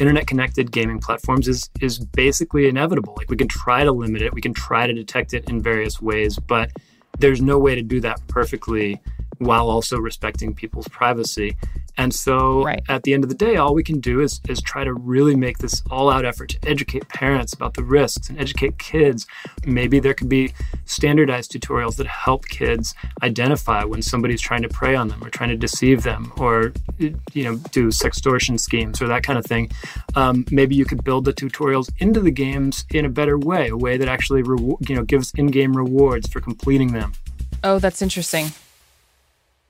internet 0.00 0.26
connected 0.26 0.72
gaming 0.72 1.00
platforms 1.00 1.48
is 1.48 1.70
is 1.80 1.98
basically 1.98 2.68
inevitable. 2.68 3.14
Like 3.16 3.30
we 3.30 3.36
can 3.36 3.48
try 3.48 3.84
to 3.84 3.92
limit 3.92 4.22
it, 4.22 4.32
we 4.32 4.40
can 4.40 4.54
try 4.54 4.86
to 4.86 4.92
detect 4.92 5.34
it 5.34 5.48
in 5.48 5.62
various 5.62 6.00
ways, 6.00 6.38
but 6.38 6.70
there's 7.18 7.40
no 7.40 7.58
way 7.58 7.74
to 7.74 7.82
do 7.82 8.00
that 8.00 8.20
perfectly 8.28 9.00
while 9.38 9.68
also 9.68 9.98
respecting 9.98 10.54
people's 10.54 10.88
privacy. 10.88 11.56
And 11.96 12.12
so 12.12 12.64
right. 12.64 12.82
at 12.88 13.04
the 13.04 13.14
end 13.14 13.22
of 13.22 13.30
the 13.30 13.36
day, 13.36 13.56
all 13.56 13.74
we 13.74 13.84
can 13.84 14.00
do 14.00 14.20
is, 14.20 14.40
is 14.48 14.60
try 14.60 14.82
to 14.82 14.92
really 14.92 15.36
make 15.36 15.58
this 15.58 15.82
all 15.90 16.10
out 16.10 16.24
effort 16.24 16.48
to 16.50 16.68
educate 16.68 17.08
parents 17.08 17.52
about 17.52 17.74
the 17.74 17.84
risks 17.84 18.28
and 18.28 18.40
educate 18.40 18.78
kids. 18.78 19.26
Maybe 19.64 20.00
there 20.00 20.14
could 20.14 20.28
be 20.28 20.52
standardized 20.86 21.52
tutorials 21.52 21.96
that 21.96 22.06
help 22.06 22.46
kids 22.46 22.94
identify 23.22 23.84
when 23.84 24.02
somebody's 24.02 24.40
trying 24.40 24.62
to 24.62 24.68
prey 24.68 24.96
on 24.96 25.08
them 25.08 25.22
or 25.22 25.30
trying 25.30 25.50
to 25.50 25.56
deceive 25.56 26.02
them 26.02 26.32
or, 26.36 26.72
you 26.98 27.44
know, 27.44 27.56
do 27.70 27.88
sextortion 27.88 28.58
schemes 28.58 29.00
or 29.00 29.06
that 29.06 29.22
kind 29.22 29.38
of 29.38 29.46
thing. 29.46 29.70
Um, 30.16 30.44
maybe 30.50 30.74
you 30.74 30.84
could 30.84 31.04
build 31.04 31.24
the 31.24 31.32
tutorials 31.32 31.90
into 31.98 32.20
the 32.20 32.32
games 32.32 32.84
in 32.90 33.04
a 33.04 33.08
better 33.08 33.38
way, 33.38 33.68
a 33.68 33.76
way 33.76 33.96
that 33.98 34.08
actually, 34.08 34.42
re- 34.42 34.76
you 34.88 34.96
know, 34.96 35.04
gives 35.04 35.32
in-game 35.36 35.76
rewards 35.76 36.28
for 36.28 36.40
completing 36.40 36.92
them. 36.92 37.12
Oh, 37.62 37.78
that's 37.78 38.02
interesting. 38.02 38.48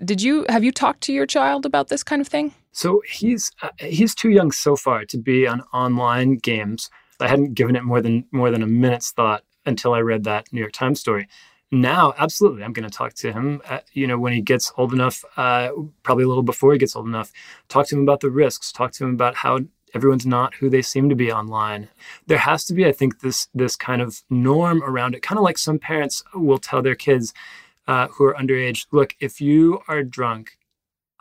Did 0.03 0.23
you 0.23 0.45
have 0.49 0.65
you 0.65 0.73
talked 0.73 1.03
to 1.03 1.13
your 1.13 1.27
child 1.27 1.67
about 1.67 1.89
this 1.89 2.03
kind 2.03 2.21
of 2.21 2.29
thing? 2.29 2.55
So 2.73 3.03
he's 3.09 3.51
uh, 3.63 3.69
he's 3.79 4.15
too 4.15 4.31
young 4.31 4.51
so 4.51 4.77
far 4.77 5.05
to 5.05 5.19
be 5.19 5.47
on 5.47 5.63
online 5.73 6.37
games. 6.37 6.91
I 7.21 7.29
hadn't 7.29 7.55
given 7.55 7.77
it 7.77 7.85
more 7.85 8.01
than 8.01 8.27
more 8.33 8.51
than 8.51 8.63
a 8.63 8.67
minute's 8.67 9.13
thought 9.13 9.45
until 9.65 9.95
I 9.95 10.01
read 10.01 10.25
that 10.25 10.53
New 10.53 10.61
York 10.61 10.73
Times 10.73 11.01
story. 11.01 11.29
now 11.71 12.13
absolutely 12.19 12.63
i'm 12.63 12.73
going 12.73 12.89
to 12.89 12.97
talk 12.99 13.15
to 13.15 13.33
him 13.33 13.61
uh, 13.69 13.81
you 13.93 14.07
know 14.07 14.19
when 14.19 14.33
he 14.33 14.41
gets 14.41 14.73
old 14.77 14.93
enough 14.93 15.25
uh, 15.37 15.71
probably 16.03 16.25
a 16.25 16.29
little 16.29 16.43
before 16.43 16.73
he 16.73 16.79
gets 16.79 16.95
old 16.95 17.07
enough 17.07 17.33
talk 17.69 17.87
to 17.87 17.97
him 17.97 18.03
about 18.03 18.21
the 18.21 18.31
risks 18.31 18.71
talk 18.71 18.93
to 18.93 19.05
him 19.05 19.15
about 19.15 19.35
how 19.37 19.59
everyone's 19.95 20.27
not 20.27 20.55
who 20.57 20.69
they 20.69 20.83
seem 20.83 21.09
to 21.09 21.15
be 21.17 21.33
online 21.33 21.89
there 22.27 22.39
has 22.39 22.65
to 22.65 22.75
be 22.75 22.87
i 22.87 22.93
think 22.93 23.21
this 23.21 23.49
this 23.55 23.77
kind 23.77 24.01
of 24.03 24.23
norm 24.31 24.83
around 24.85 25.15
it 25.15 25.23
kind 25.23 25.39
of 25.39 25.43
like 25.45 25.59
some 25.59 25.79
parents 25.79 26.23
will 26.35 26.59
tell 26.59 26.83
their 26.83 26.95
kids 26.95 27.33
uh, 27.87 28.09
who 28.09 28.25
are 28.25 28.35
underage 28.35 28.87
look 28.93 29.15
if 29.21 29.41
you 29.41 29.81
are 29.89 30.03
drunk 30.03 30.57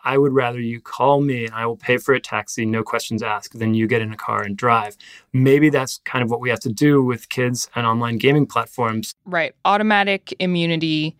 I 0.03 0.17
would 0.17 0.33
rather 0.33 0.59
you 0.59 0.81
call 0.81 1.21
me 1.21 1.45
and 1.45 1.53
I 1.53 1.65
will 1.65 1.77
pay 1.77 1.97
for 1.97 2.13
a 2.13 2.19
taxi, 2.19 2.65
no 2.65 2.83
questions 2.83 3.23
asked, 3.23 3.57
than 3.57 3.73
you 3.73 3.87
get 3.87 4.01
in 4.01 4.11
a 4.11 4.17
car 4.17 4.43
and 4.43 4.55
drive. 4.55 4.97
Maybe 5.31 5.69
that's 5.69 6.01
kind 6.03 6.23
of 6.23 6.29
what 6.29 6.41
we 6.41 6.49
have 6.49 6.59
to 6.61 6.71
do 6.71 7.01
with 7.01 7.29
kids 7.29 7.69
and 7.75 7.85
online 7.87 8.17
gaming 8.17 8.45
platforms. 8.45 9.15
Right. 9.25 9.55
Automatic 9.63 10.33
immunity. 10.39 11.15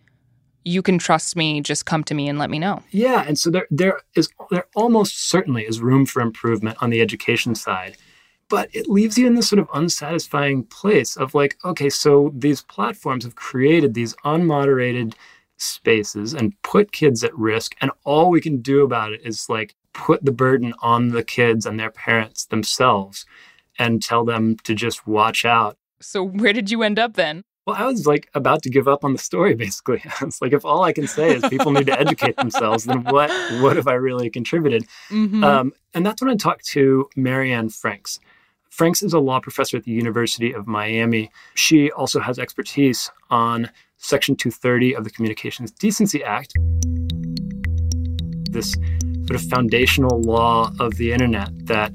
You 0.64 0.82
can 0.82 0.98
trust 0.98 1.34
me. 1.34 1.60
Just 1.60 1.86
come 1.86 2.04
to 2.04 2.14
me 2.14 2.28
and 2.28 2.38
let 2.38 2.50
me 2.50 2.58
know. 2.58 2.82
Yeah. 2.90 3.24
And 3.26 3.38
so 3.38 3.50
there, 3.50 3.66
there 3.70 4.00
is, 4.16 4.28
there 4.50 4.66
almost 4.74 5.28
certainly 5.28 5.66
is 5.66 5.80
room 5.80 6.04
for 6.04 6.20
improvement 6.20 6.76
on 6.82 6.90
the 6.90 7.00
education 7.00 7.54
side. 7.54 7.96
But 8.50 8.68
it 8.74 8.88
leaves 8.88 9.16
you 9.16 9.26
in 9.26 9.34
this 9.34 9.48
sort 9.48 9.60
of 9.60 9.68
unsatisfying 9.72 10.64
place 10.64 11.16
of 11.16 11.34
like, 11.34 11.56
okay, 11.64 11.88
so 11.88 12.30
these 12.36 12.60
platforms 12.60 13.24
have 13.24 13.34
created 13.34 13.94
these 13.94 14.14
unmoderated 14.16 15.14
spaces 15.64 16.34
and 16.34 16.60
put 16.62 16.92
kids 16.92 17.24
at 17.24 17.36
risk. 17.36 17.74
And 17.80 17.90
all 18.04 18.30
we 18.30 18.40
can 18.40 18.60
do 18.60 18.82
about 18.82 19.12
it 19.12 19.20
is 19.24 19.48
like 19.48 19.74
put 19.92 20.24
the 20.24 20.32
burden 20.32 20.74
on 20.82 21.08
the 21.08 21.24
kids 21.24 21.66
and 21.66 21.78
their 21.78 21.90
parents 21.90 22.46
themselves 22.46 23.26
and 23.78 24.02
tell 24.02 24.24
them 24.24 24.56
to 24.64 24.74
just 24.74 25.06
watch 25.06 25.44
out. 25.44 25.76
So, 26.00 26.22
where 26.22 26.52
did 26.52 26.70
you 26.70 26.82
end 26.82 26.98
up 26.98 27.14
then? 27.14 27.44
Well, 27.66 27.76
I 27.76 27.86
was 27.86 28.06
like 28.06 28.28
about 28.34 28.62
to 28.64 28.70
give 28.70 28.86
up 28.86 29.04
on 29.04 29.12
the 29.12 29.18
story 29.18 29.54
basically. 29.66 30.02
It's 30.20 30.42
like 30.42 30.52
if 30.52 30.64
all 30.64 30.82
I 30.82 30.92
can 30.92 31.06
say 31.06 31.34
is 31.34 31.48
people 31.48 31.72
need 31.72 31.86
to 31.86 31.98
educate 31.98 32.36
themselves, 32.36 32.84
then 32.84 33.04
what 33.04 33.30
what 33.62 33.76
have 33.76 33.88
I 33.88 33.94
really 33.94 34.30
contributed? 34.30 34.86
Mm-hmm. 35.08 35.42
Um, 35.42 35.72
and 35.94 36.04
that's 36.04 36.20
when 36.20 36.30
I 36.30 36.36
talked 36.36 36.66
to 36.66 37.08
Mary 37.16 37.52
Anne 37.52 37.70
Franks. 37.70 38.20
Franks 38.70 39.04
is 39.04 39.12
a 39.12 39.20
law 39.20 39.38
professor 39.38 39.76
at 39.76 39.84
the 39.84 39.92
University 39.92 40.52
of 40.52 40.66
Miami. 40.66 41.30
She 41.54 41.92
also 41.92 42.18
has 42.18 42.40
expertise 42.40 43.08
on 43.30 43.70
Section 44.04 44.36
230 44.36 44.94
of 44.96 45.04
the 45.04 45.10
Communications 45.10 45.70
Decency 45.70 46.22
Act, 46.22 46.52
this 48.50 48.74
sort 49.26 49.40
of 49.40 49.48
foundational 49.48 50.20
law 50.20 50.70
of 50.78 50.94
the 50.96 51.10
internet 51.10 51.48
that 51.66 51.90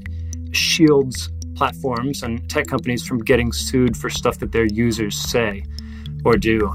shields 0.52 1.30
platforms 1.54 2.24
and 2.24 2.50
tech 2.50 2.66
companies 2.66 3.06
from 3.06 3.20
getting 3.20 3.52
sued 3.52 3.96
for 3.96 4.10
stuff 4.10 4.40
that 4.40 4.52
their 4.52 4.66
users 4.66 5.16
say 5.16 5.64
or 6.26 6.34
do. 6.34 6.74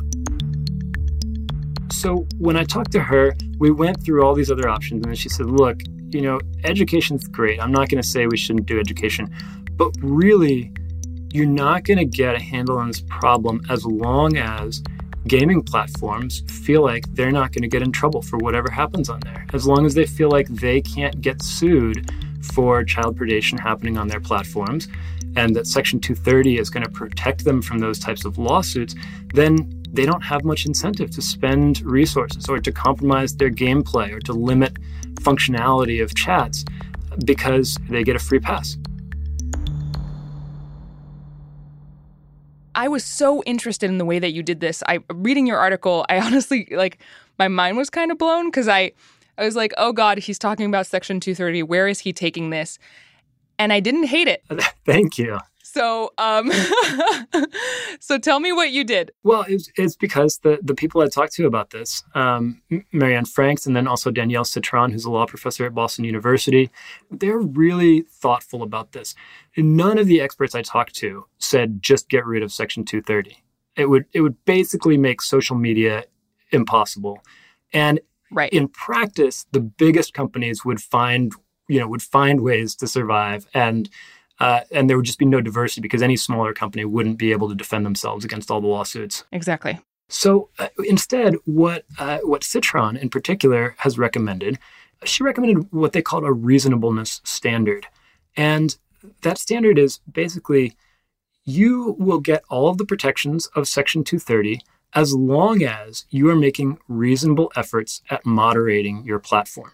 So 1.90 2.28
when 2.38 2.56
I 2.56 2.62
talked 2.62 2.92
to 2.92 3.00
her, 3.00 3.34
we 3.58 3.72
went 3.72 4.04
through 4.04 4.24
all 4.24 4.34
these 4.34 4.52
other 4.52 4.68
options, 4.68 5.02
and 5.02 5.06
then 5.06 5.16
she 5.16 5.28
said, 5.28 5.46
Look, 5.46 5.80
you 6.10 6.22
know, 6.22 6.38
education's 6.62 7.26
great. 7.26 7.60
I'm 7.60 7.72
not 7.72 7.88
going 7.88 8.00
to 8.00 8.06
say 8.08 8.28
we 8.28 8.36
shouldn't 8.36 8.66
do 8.66 8.78
education, 8.78 9.28
but 9.72 9.90
really, 10.00 10.72
you're 11.32 11.44
not 11.44 11.82
going 11.82 11.98
to 11.98 12.04
get 12.04 12.36
a 12.36 12.40
handle 12.40 12.78
on 12.78 12.86
this 12.86 13.00
problem 13.00 13.60
as 13.68 13.84
long 13.84 14.36
as 14.36 14.80
gaming 15.26 15.62
platforms 15.62 16.42
feel 16.50 16.82
like 16.82 17.04
they're 17.14 17.32
not 17.32 17.52
going 17.52 17.62
to 17.62 17.68
get 17.68 17.82
in 17.82 17.92
trouble 17.92 18.22
for 18.22 18.38
whatever 18.38 18.70
happens 18.70 19.08
on 19.08 19.20
there. 19.20 19.46
As 19.52 19.66
long 19.66 19.87
as 19.87 19.94
they 19.94 20.06
feel 20.06 20.30
like 20.30 20.48
they 20.48 20.80
can't 20.80 21.20
get 21.20 21.42
sued 21.42 22.10
for 22.52 22.84
child 22.84 23.18
predation 23.18 23.58
happening 23.58 23.96
on 23.96 24.08
their 24.08 24.20
platforms 24.20 24.88
and 25.37 25.56
that 25.56 25.66
Section 25.66 25.98
230 25.98 26.58
is 26.58 26.70
going 26.70 26.84
to 26.84 26.90
protect 26.90 27.44
them 27.44 27.62
from 27.62 27.78
those 27.78 27.98
types 27.98 28.24
of 28.24 28.38
lawsuits, 28.38 28.94
then 29.32 29.82
they 29.92 30.04
don't 30.04 30.22
have 30.22 30.44
much 30.44 30.66
incentive 30.66 31.10
to 31.12 31.22
spend 31.22 31.80
resources 31.82 32.48
or 32.48 32.58
to 32.58 32.72
compromise 32.72 33.34
their 33.37 33.50
gameplay 33.50 34.12
or 34.12 34.20
to 34.20 34.32
limit 34.32 34.74
functionality 35.20 36.02
of 36.02 36.14
chats 36.14 36.64
because 37.24 37.78
they 37.88 38.02
get 38.02 38.16
a 38.16 38.18
free 38.18 38.40
pass. 38.40 38.76
I 42.74 42.88
was 42.88 43.04
so 43.04 43.42
interested 43.44 43.88
in 43.90 43.98
the 43.98 44.04
way 44.04 44.18
that 44.18 44.32
you 44.32 44.42
did 44.42 44.60
this. 44.60 44.82
I 44.87 45.00
reading 45.12 45.46
your 45.46 45.58
article, 45.58 46.04
I 46.08 46.18
honestly 46.20 46.68
like 46.70 46.98
my 47.38 47.48
mind 47.48 47.76
was 47.76 47.90
kind 47.90 48.10
of 48.10 48.18
blown 48.18 48.48
because 48.48 48.68
I 48.68 48.92
I 49.37 49.44
was 49.44 49.56
like, 49.56 49.72
"Oh 49.76 49.92
god, 49.92 50.18
he's 50.18 50.38
talking 50.38 50.66
about 50.66 50.87
section 50.87 51.20
230. 51.20 51.62
Where 51.64 51.88
is 51.88 52.00
he 52.00 52.12
taking 52.12 52.50
this?" 52.50 52.78
And 53.58 53.72
I 53.72 53.80
didn't 53.80 54.04
hate 54.04 54.28
it. 54.28 54.42
Thank 54.87 55.18
you. 55.18 55.38
So, 55.74 56.12
um, 56.18 56.52
so 58.00 58.16
tell 58.16 58.38
me 58.38 58.52
what 58.52 58.70
you 58.70 58.84
did. 58.84 59.10
Well, 59.24 59.44
it's, 59.48 59.72
it's 59.76 59.96
because 59.96 60.38
the, 60.38 60.60
the 60.62 60.72
people 60.72 61.00
I 61.00 61.08
talked 61.08 61.32
to 61.32 61.46
about 61.46 61.70
this, 61.70 62.04
um, 62.14 62.62
Mary 62.92 63.16
Anne 63.16 63.24
Franks, 63.24 63.66
and 63.66 63.74
then 63.74 63.88
also 63.88 64.12
Danielle 64.12 64.44
Citron, 64.44 64.92
who's 64.92 65.04
a 65.04 65.10
law 65.10 65.26
professor 65.26 65.66
at 65.66 65.74
Boston 65.74 66.04
University, 66.04 66.70
they're 67.10 67.40
really 67.40 68.02
thoughtful 68.02 68.62
about 68.62 68.92
this. 68.92 69.16
None 69.56 69.98
of 69.98 70.06
the 70.06 70.20
experts 70.20 70.54
I 70.54 70.62
talked 70.62 70.94
to 70.96 71.26
said 71.38 71.82
just 71.82 72.08
get 72.08 72.24
rid 72.24 72.44
of 72.44 72.52
Section 72.52 72.84
230. 72.84 73.42
It 73.74 73.87
would 73.87 74.04
it 74.12 74.20
would 74.20 74.44
basically 74.44 74.96
make 74.96 75.20
social 75.20 75.56
media 75.56 76.04
impossible, 76.52 77.18
and 77.72 77.98
right. 78.30 78.52
in 78.52 78.68
practice, 78.68 79.46
the 79.50 79.58
biggest 79.58 80.14
companies 80.14 80.64
would 80.64 80.80
find 80.80 81.32
you 81.66 81.80
know 81.80 81.88
would 81.88 82.02
find 82.02 82.42
ways 82.42 82.76
to 82.76 82.87
survive 82.87 83.48
and 83.52 83.90
uh, 84.40 84.60
and 84.70 84.88
there 84.88 84.96
would 84.96 85.06
just 85.06 85.18
be 85.18 85.24
no 85.24 85.40
diversity 85.40 85.80
because 85.80 86.02
any 86.02 86.16
smaller 86.16 86.52
company 86.52 86.84
wouldn't 86.84 87.18
be 87.18 87.32
able 87.32 87.48
to 87.48 87.54
defend 87.54 87.86
themselves 87.86 88.24
against 88.24 88.50
all 88.50 88.60
the 88.60 88.66
lawsuits. 88.66 89.24
Exactly. 89.32 89.78
So 90.08 90.50
uh, 90.58 90.68
instead, 90.84 91.36
what 91.44 91.84
uh, 91.98 92.18
what 92.18 92.44
Citron 92.44 92.96
in 92.96 93.08
particular 93.08 93.74
has 93.78 93.98
recommended, 93.98 94.58
she 95.04 95.22
recommended 95.22 95.72
what 95.72 95.92
they 95.92 96.02
called 96.02 96.24
a 96.24 96.32
reasonableness 96.32 97.20
standard, 97.24 97.86
and 98.36 98.76
that 99.22 99.38
standard 99.38 99.78
is 99.78 100.00
basically 100.10 100.76
you 101.44 101.94
will 101.98 102.20
get 102.20 102.42
all 102.48 102.68
of 102.68 102.78
the 102.78 102.86
protections 102.86 103.46
of 103.54 103.68
Section 103.68 104.02
230 104.02 104.60
as 104.94 105.12
long 105.12 105.62
as 105.62 106.06
you 106.08 106.28
are 106.30 106.36
making 106.36 106.78
reasonable 106.88 107.52
efforts 107.56 108.00
at 108.10 108.24
moderating 108.24 109.04
your 109.04 109.18
platform. 109.18 109.72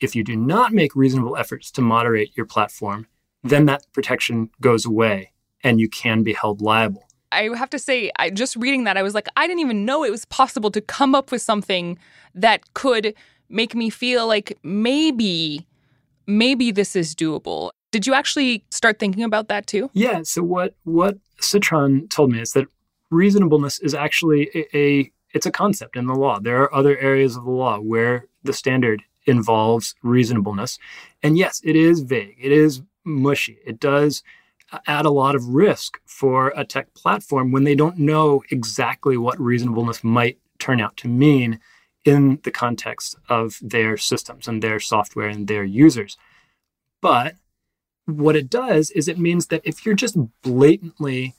If 0.00 0.14
you 0.14 0.24
do 0.24 0.36
not 0.36 0.72
make 0.72 0.94
reasonable 0.94 1.36
efforts 1.36 1.70
to 1.72 1.82
moderate 1.82 2.34
your 2.36 2.46
platform, 2.46 3.08
then 3.42 3.66
that 3.66 3.86
protection 3.92 4.50
goes 4.60 4.84
away 4.84 5.32
and 5.62 5.80
you 5.80 5.88
can 5.88 6.22
be 6.22 6.32
held 6.32 6.60
liable. 6.60 7.06
I 7.32 7.50
have 7.56 7.70
to 7.70 7.78
say, 7.78 8.10
I 8.18 8.30
just 8.30 8.56
reading 8.56 8.84
that, 8.84 8.96
I 8.96 9.02
was 9.02 9.14
like, 9.14 9.28
I 9.36 9.46
didn't 9.46 9.60
even 9.60 9.84
know 9.84 10.04
it 10.04 10.10
was 10.10 10.24
possible 10.24 10.70
to 10.72 10.80
come 10.80 11.14
up 11.14 11.30
with 11.30 11.42
something 11.42 11.98
that 12.34 12.74
could 12.74 13.14
make 13.48 13.74
me 13.74 13.90
feel 13.90 14.26
like 14.26 14.58
maybe, 14.62 15.66
maybe 16.26 16.70
this 16.70 16.96
is 16.96 17.14
doable. 17.14 17.70
Did 17.92 18.06
you 18.06 18.14
actually 18.14 18.64
start 18.70 18.98
thinking 18.98 19.24
about 19.24 19.48
that 19.48 19.66
too? 19.66 19.90
Yeah. 19.92 20.22
So 20.22 20.42
what 20.42 20.74
what 20.84 21.18
Citron 21.40 22.08
told 22.08 22.30
me 22.30 22.40
is 22.40 22.52
that 22.52 22.66
reasonableness 23.10 23.80
is 23.80 23.94
actually 23.94 24.48
a, 24.54 24.76
a 24.76 25.12
it's 25.32 25.46
a 25.46 25.50
concept 25.50 25.96
in 25.96 26.06
the 26.06 26.14
law. 26.14 26.38
There 26.38 26.62
are 26.62 26.74
other 26.74 26.96
areas 26.98 27.36
of 27.36 27.44
the 27.44 27.50
law 27.50 27.78
where 27.78 28.26
the 28.42 28.52
standard 28.52 29.02
involves 29.26 29.94
reasonableness. 30.02 30.78
And 31.22 31.36
yes, 31.36 31.60
it 31.64 31.76
is 31.76 32.00
vague. 32.00 32.36
It 32.40 32.52
is 32.52 32.82
mushy. 33.04 33.58
It 33.66 33.80
does 33.80 34.22
add 34.86 35.04
a 35.04 35.10
lot 35.10 35.34
of 35.34 35.48
risk 35.48 36.00
for 36.06 36.52
a 36.56 36.64
tech 36.64 36.94
platform 36.94 37.50
when 37.50 37.64
they 37.64 37.74
don't 37.74 37.98
know 37.98 38.42
exactly 38.50 39.16
what 39.16 39.40
reasonableness 39.40 40.04
might 40.04 40.38
turn 40.58 40.80
out 40.80 40.96
to 40.98 41.08
mean 41.08 41.58
in 42.04 42.38
the 42.44 42.50
context 42.50 43.16
of 43.28 43.58
their 43.60 43.96
systems 43.96 44.48
and 44.48 44.62
their 44.62 44.80
software 44.80 45.28
and 45.28 45.48
their 45.48 45.64
users. 45.64 46.16
But 47.00 47.34
what 48.06 48.36
it 48.36 48.48
does 48.48 48.90
is 48.90 49.08
it 49.08 49.18
means 49.18 49.46
that 49.48 49.62
if 49.64 49.84
you're 49.84 49.94
just 49.94 50.16
blatantly 50.42 51.34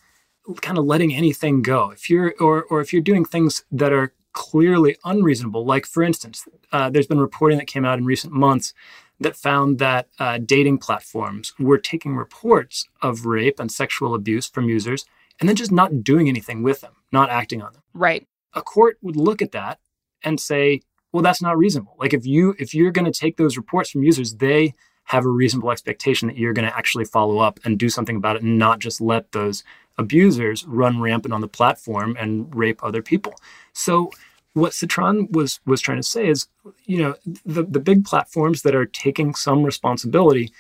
kind 0.62 0.78
of 0.78 0.86
letting 0.86 1.13
anything 1.13 1.62
go, 1.62 1.91
if 1.91 2.10
you're 2.10 2.34
or 2.39 2.63
or 2.63 2.82
if 2.82 2.93
you're 2.93 3.02
doing 3.02 3.26
things 3.26 3.63
that 3.71 3.93
are 3.93 4.13
clearly 4.34 4.97
unreasonable, 5.04 5.65
like 5.65 5.86
for 5.86 6.04
instance, 6.04 6.47
uh, 6.71 6.89
there's 6.89 7.08
been 7.08 7.19
reporting 7.19 7.58
that 7.58 7.67
came 7.67 7.86
out 7.86 7.97
in 7.97 8.06
recent 8.06 8.34
months 8.34 8.74
that 9.21 9.38
found 9.38 9.77
that 9.77 10.07
uh, 10.19 10.39
dating 10.43 10.79
platforms 10.79 11.53
were 11.60 11.77
taking 11.77 12.15
reports 12.15 12.88
of 13.01 13.25
rape 13.25 13.60
and 13.60 13.71
sexual 13.71 14.15
abuse 14.15 14.49
from 14.49 14.67
users 14.67 15.05
and 15.39 15.47
then 15.47 15.55
just 15.55 15.71
not 15.71 16.03
doing 16.03 16.27
anything 16.27 16.63
with 16.63 16.81
them, 16.81 16.93
not 17.12 17.29
acting 17.29 17.62
on 17.62 17.71
them. 17.71 17.84
Right. 17.93 18.27
A 18.53 18.62
court 18.62 18.97
would 19.01 19.15
look 19.15 19.41
at 19.41 19.51
that 19.53 19.79
and 20.23 20.39
say, 20.39 20.81
well, 21.12 21.23
that's 21.23 21.41
not 21.41 21.57
reasonable. 21.57 21.95
Like 21.99 22.13
if 22.13 22.25
you 22.25 22.55
if 22.57 22.73
you're 22.73 22.91
going 22.91 23.10
to 23.12 23.17
take 23.17 23.38
those 23.38 23.57
reports 23.57 23.91
from 23.91 24.03
users, 24.03 24.36
they 24.36 24.73
have 25.05 25.25
a 25.25 25.29
reasonable 25.29 25.71
expectation 25.71 26.27
that 26.27 26.38
you're 26.38 26.53
going 26.53 26.67
to 26.67 26.75
actually 26.75 27.05
follow 27.05 27.39
up 27.39 27.60
and 27.63 27.77
do 27.77 27.89
something 27.89 28.15
about 28.15 28.38
it 28.38 28.43
and 28.43 28.57
not 28.57 28.79
just 28.79 29.01
let 29.01 29.31
those 29.34 29.63
abusers 29.97 30.65
run 30.65 30.99
rampant 30.99 31.34
on 31.34 31.41
the 31.41 31.47
platform 31.47 32.15
and 32.19 32.53
rape 32.55 32.84
other 32.84 33.01
people. 33.01 33.36
So 33.73 34.12
what 34.53 34.73
Citron 34.73 35.27
was 35.31 35.59
was 35.65 35.81
trying 35.81 35.97
to 35.97 36.03
say 36.03 36.27
is, 36.27 36.47
you 36.85 36.97
know, 36.97 37.15
the, 37.45 37.63
the 37.63 37.79
big 37.79 38.05
platforms 38.05 38.63
that 38.63 38.75
are 38.75 38.85
taking 38.85 39.33
some 39.33 39.63
responsibility, 39.63 40.51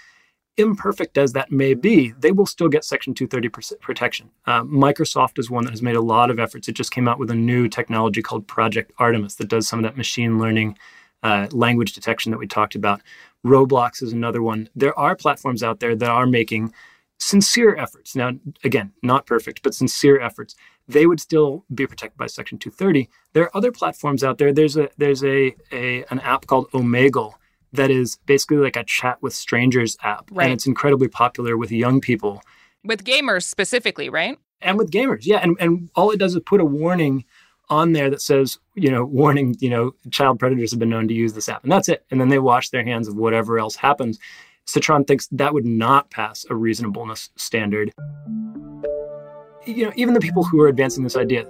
imperfect 0.57 1.17
as 1.17 1.33
that 1.33 1.51
may 1.51 1.73
be, 1.73 2.13
they 2.19 2.31
will 2.31 2.45
still 2.45 2.69
get 2.69 2.85
Section 2.85 3.13
230 3.13 3.77
protection. 3.79 4.29
Uh, 4.45 4.63
Microsoft 4.63 5.39
is 5.39 5.49
one 5.49 5.65
that 5.65 5.71
has 5.71 5.81
made 5.81 5.95
a 5.95 6.01
lot 6.01 6.29
of 6.29 6.39
efforts. 6.39 6.67
It 6.67 6.73
just 6.73 6.91
came 6.91 7.07
out 7.07 7.19
with 7.19 7.31
a 7.31 7.35
new 7.35 7.67
technology 7.67 8.21
called 8.21 8.47
Project 8.47 8.91
Artemis 8.97 9.35
that 9.35 9.49
does 9.49 9.67
some 9.67 9.79
of 9.79 9.83
that 9.83 9.97
machine 9.97 10.39
learning 10.39 10.77
uh, 11.23 11.47
language 11.51 11.93
detection 11.93 12.31
that 12.31 12.37
we 12.37 12.47
talked 12.47 12.75
about. 12.75 13.01
Roblox 13.45 14.01
is 14.01 14.13
another 14.13 14.41
one. 14.41 14.69
There 14.75 14.97
are 14.97 15.15
platforms 15.15 15.63
out 15.63 15.79
there 15.79 15.95
that 15.95 16.09
are 16.09 16.25
making 16.25 16.73
sincere 17.19 17.75
efforts. 17.75 18.15
Now, 18.15 18.31
again, 18.63 18.93
not 19.03 19.25
perfect, 19.25 19.61
but 19.63 19.73
sincere 19.73 20.19
efforts. 20.19 20.55
They 20.87 21.05
would 21.05 21.19
still 21.19 21.65
be 21.73 21.87
protected 21.87 22.17
by 22.17 22.27
Section 22.27 22.57
230. 22.57 23.09
There 23.33 23.43
are 23.43 23.57
other 23.57 23.71
platforms 23.71 24.23
out 24.23 24.37
there. 24.37 24.51
There's 24.51 24.77
a 24.77 24.89
there's 24.97 25.23
a, 25.23 25.55
a 25.71 26.03
an 26.09 26.19
app 26.19 26.47
called 26.47 26.69
Omegle 26.71 27.33
that 27.73 27.89
is 27.89 28.17
basically 28.25 28.57
like 28.57 28.75
a 28.75 28.83
chat 28.83 29.21
with 29.21 29.33
strangers 29.33 29.97
app, 30.03 30.29
right. 30.31 30.45
and 30.45 30.53
it's 30.53 30.67
incredibly 30.67 31.07
popular 31.07 31.55
with 31.57 31.71
young 31.71 32.01
people, 32.01 32.41
with 32.83 33.03
gamers 33.03 33.43
specifically, 33.43 34.09
right? 34.09 34.37
And 34.61 34.77
with 34.77 34.91
gamers, 34.91 35.25
yeah. 35.25 35.37
And 35.37 35.55
and 35.59 35.89
all 35.95 36.11
it 36.11 36.17
does 36.17 36.35
is 36.35 36.41
put 36.45 36.61
a 36.61 36.65
warning 36.65 37.25
on 37.69 37.93
there 37.93 38.09
that 38.09 38.21
says, 38.21 38.59
you 38.75 38.91
know, 38.91 39.05
warning, 39.05 39.55
you 39.59 39.69
know, 39.69 39.95
child 40.11 40.39
predators 40.39 40.71
have 40.71 40.79
been 40.79 40.89
known 40.89 41.07
to 41.07 41.13
use 41.13 41.33
this 41.33 41.47
app, 41.47 41.63
and 41.63 41.71
that's 41.71 41.89
it. 41.89 42.05
And 42.11 42.19
then 42.19 42.29
they 42.29 42.39
wash 42.39 42.69
their 42.69 42.83
hands 42.83 43.07
of 43.07 43.15
whatever 43.15 43.57
else 43.57 43.75
happens. 43.75 44.19
Citron 44.65 45.05
thinks 45.05 45.27
that 45.27 45.53
would 45.53 45.65
not 45.65 46.09
pass 46.11 46.45
a 46.49 46.55
reasonableness 46.55 47.29
standard. 47.35 47.91
You 49.65 49.85
know, 49.85 49.93
even 49.95 50.13
the 50.13 50.19
people 50.19 50.43
who 50.43 50.61
are 50.61 50.67
advancing 50.67 51.03
this 51.03 51.15
idea 51.15 51.45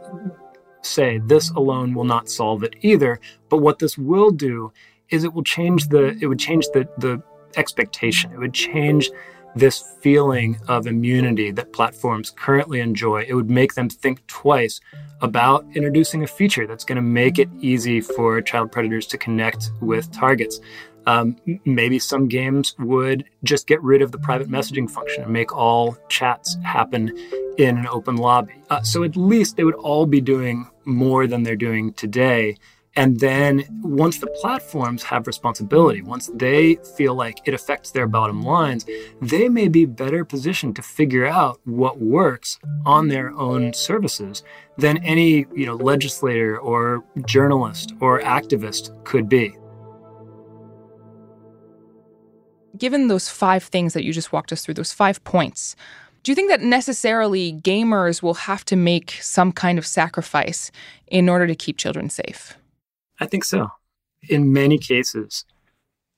say 0.82 1.20
this 1.20 1.50
alone 1.52 1.94
will 1.94 2.04
not 2.04 2.30
solve 2.30 2.64
it 2.64 2.76
either. 2.82 3.20
But 3.50 3.58
what 3.58 3.80
this 3.80 3.98
will 3.98 4.32
do 4.32 4.72
is 5.10 5.24
it 5.24 5.34
will 5.34 5.44
change 5.44 5.88
the 5.90 6.18
it 6.22 6.28
would 6.28 6.40
change 6.40 6.66
the 6.74 6.88
the 6.98 7.22
expectation. 7.58 8.32
It 8.32 8.40
would 8.40 8.54
change 8.54 9.10
this 9.56 9.84
feeling 10.00 10.58
of 10.70 10.88
immunity 10.88 11.52
that 11.52 11.74
platforms 11.74 12.30
currently 12.30 12.80
enjoy. 12.80 13.26
It 13.28 13.34
would 13.34 13.50
make 13.50 13.74
them 13.74 13.90
think 13.90 14.26
twice 14.28 14.80
about 15.22 15.66
introducing 15.74 16.24
a 16.24 16.28
feature 16.28 16.66
that's 16.66 16.86
going 16.86 16.96
to 16.96 17.02
make 17.02 17.38
it 17.38 17.50
easy 17.60 18.00
for 18.00 18.42
child 18.42 18.72
predators 18.72 19.06
to 19.08 19.18
connect 19.18 19.72
with 19.82 20.12
targets. 20.12 20.60
Um, 21.08 21.36
maybe 21.66 22.00
some 22.00 22.28
games 22.28 22.76
would 22.80 23.26
just 23.44 23.68
get 23.68 23.82
rid 23.82 24.02
of 24.02 24.12
the 24.12 24.20
private 24.20 24.50
messaging 24.50 24.90
function 24.90 25.24
and 25.24 25.34
make 25.34 25.56
all 25.56 25.98
chats 26.10 26.58
happen 26.64 27.12
in 27.58 27.78
an 27.78 27.88
open 27.88 28.18
lobby. 28.18 28.54
Uh, 28.70 28.82
so 28.82 29.04
at 29.04 29.16
least 29.16 29.58
they 29.58 29.64
would 29.64 29.76
all 29.76 30.06
be 30.06 30.22
doing 30.22 30.68
more 30.86 31.28
than 31.28 31.44
they're 31.44 31.56
doing 31.56 31.94
today. 31.94 32.56
And 32.96 33.20
then 33.22 33.64
once 33.82 34.18
the 34.18 34.28
platforms 34.28 35.04
have 35.04 35.26
responsibility, 35.26 36.02
once 36.02 36.30
they 36.34 36.76
feel 36.98 37.16
like 37.16 37.40
it 37.46 37.54
affects 37.54 37.92
their 37.92 38.08
bottom 38.08 38.44
lines, 38.44 38.86
they 39.22 39.48
may 39.48 39.70
be 39.70 39.86
better 39.86 40.26
positioned 40.26 40.76
to 40.76 40.82
figure 40.82 41.26
out 41.26 41.62
what 41.64 42.02
works 42.02 42.60
on 42.86 43.08
their 43.08 43.32
own 43.32 43.74
services 43.74 44.44
than 44.78 44.98
any, 45.06 45.46
you 45.56 45.66
know, 45.66 45.76
legislator 45.76 46.60
or 46.60 47.04
journalist 47.26 47.94
or 48.02 48.20
activist 48.20 49.04
could 49.06 49.30
be. 49.30 49.56
Given 52.82 53.10
those 53.10 53.30
five 53.30 53.64
things 53.64 53.94
that 53.94 54.04
you 54.04 54.12
just 54.12 54.34
walked 54.34 54.52
us 54.52 54.66
through, 54.66 54.74
those 54.74 54.92
five 54.92 55.24
points, 55.24 55.76
do 56.24 56.32
you 56.32 56.36
think 56.36 56.50
that 56.50 56.62
necessarily 56.62 57.54
gamers 57.54 58.24
will 58.24 58.34
have 58.34 58.66
to 58.66 58.76
make 58.76 59.20
some 59.22 59.52
kind 59.52 59.78
of 59.78 59.86
sacrifice 59.86 60.72
in 61.06 61.30
order 61.30 61.46
to 61.46 61.54
keep 61.54 61.78
children 61.78 62.10
safe? 62.10 62.58
I 63.20 63.28
think 63.28 63.44
so. 63.44 63.70
In 64.28 64.52
many 64.52 64.80
cases, 64.80 65.46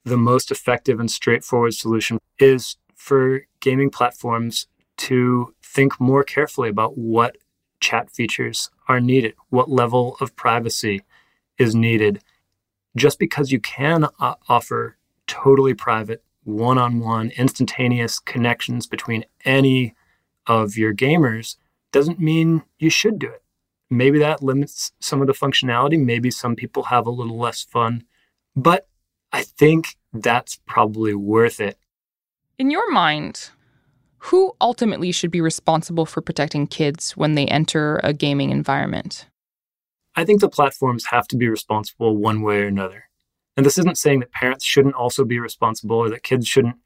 the 0.05 0.15
most 0.15 0.51
effective 0.51 1.01
and 1.01 1.11
straightforward 1.11 1.73
solution 1.73 2.17
is 2.39 2.77
for 2.95 3.41
gaming 3.59 3.89
platforms 3.89 4.67
to 4.99 5.53
think 5.61 5.99
more 5.99 6.23
carefully 6.23 6.69
about 6.69 6.97
what 6.97 7.35
chat 7.81 8.09
features 8.09 8.69
are 8.87 9.01
needed, 9.01 9.33
what 9.49 9.69
level 9.69 10.15
of 10.21 10.33
privacy 10.37 11.01
is 11.57 11.75
needed. 11.75 12.23
Just 12.95 13.19
because 13.19 13.51
you 13.51 13.59
can 13.59 14.07
offer 14.47 14.95
totally 15.27 15.73
private, 15.73 16.23
one 16.43 16.77
on 16.77 16.99
one, 16.99 17.31
instantaneous 17.37 18.19
connections 18.19 18.87
between 18.87 19.25
any 19.45 19.95
of 20.47 20.77
your 20.77 20.93
gamers 20.93 21.55
doesn't 21.91 22.19
mean 22.19 22.63
you 22.79 22.89
should 22.89 23.19
do 23.19 23.27
it 23.27 23.43
maybe 23.93 24.19
that 24.19 24.43
limits 24.43 24.91
some 24.99 25.21
of 25.21 25.27
the 25.27 25.33
functionality. 25.33 25.99
Maybe 25.99 26.31
some 26.31 26.55
people 26.55 26.83
have 26.83 27.07
a 27.07 27.11
little 27.11 27.37
less 27.37 27.63
fun, 27.63 28.03
but 28.55 28.87
I 29.31 29.43
think 29.43 29.95
that's 30.11 30.59
probably 30.65 31.13
worth 31.13 31.59
it. 31.59 31.77
In 32.57 32.69
your 32.69 32.91
mind, 32.91 33.49
who 34.17 34.55
ultimately 34.61 35.11
should 35.11 35.31
be 35.31 35.41
responsible 35.41 36.05
for 36.05 36.21
protecting 36.21 36.67
kids 36.67 37.17
when 37.17 37.35
they 37.35 37.45
enter 37.47 37.99
a 38.03 38.13
gaming 38.13 38.51
environment? 38.51 39.27
I 40.15 40.23
think 40.25 40.41
the 40.41 40.49
platforms 40.49 41.05
have 41.07 41.27
to 41.29 41.37
be 41.37 41.47
responsible 41.47 42.15
one 42.15 42.41
way 42.41 42.61
or 42.61 42.67
another. 42.67 43.05
And 43.55 43.65
this 43.65 43.77
isn't 43.77 43.97
saying 43.97 44.19
that 44.21 44.31
parents 44.31 44.65
shouldn't 44.65 44.95
also 44.95 45.23
be 45.23 45.39
responsible 45.39 45.97
or 45.97 46.09
that 46.09 46.23
kids 46.23 46.47
shouldn't 46.47 46.77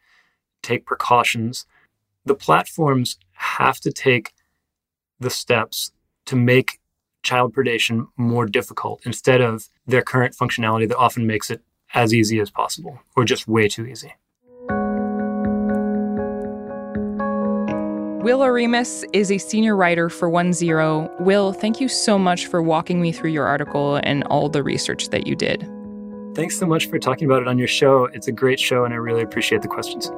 take 0.61 0.85
precautions. 0.85 1.65
The 2.25 2.35
platforms 2.35 3.17
have 3.33 3.79
to 3.81 3.91
take 3.91 4.33
the 5.19 5.29
steps 5.29 5.91
to 6.25 6.35
make 6.35 6.79
child 7.23 7.53
predation 7.53 8.07
more 8.17 8.45
difficult 8.45 9.01
instead 9.05 9.41
of 9.41 9.69
their 9.85 10.01
current 10.01 10.35
functionality 10.35 10.87
that 10.87 10.97
often 10.97 11.25
makes 11.25 11.49
it 11.49 11.61
as 11.93 12.13
easy 12.13 12.39
as 12.39 12.49
possible 12.49 12.99
or 13.15 13.23
just 13.23 13.47
way 13.47 13.67
too 13.67 13.85
easy. 13.85 14.13
Will 18.23 18.39
Oremus 18.39 19.05
is 19.13 19.31
a 19.31 19.37
senior 19.37 19.75
writer 19.75 20.09
for 20.09 20.29
OneZero. 20.29 21.21
Will, 21.21 21.53
thank 21.53 21.79
you 21.79 21.87
so 21.87 22.19
much 22.19 22.45
for 22.47 22.61
walking 22.61 23.01
me 23.01 23.13
through 23.13 23.29
your 23.29 23.45
article 23.45 24.01
and 24.03 24.25
all 24.25 24.49
the 24.49 24.61
research 24.61 25.09
that 25.09 25.25
you 25.27 25.33
did. 25.33 25.65
Thanks 26.37 26.59
so 26.59 26.67
much 26.67 26.85
for 26.85 26.99
talking 26.99 27.25
about 27.25 27.41
it 27.41 27.47
on 27.47 27.57
your 27.57 27.67
show. 27.67 28.05
It's 28.13 28.27
a 28.27 28.31
great 28.31 28.59
show, 28.59 28.85
and 28.85 28.93
I 28.93 28.97
really 28.97 29.23
appreciate 29.23 29.63
the 29.63 29.67
questions. 29.67 30.11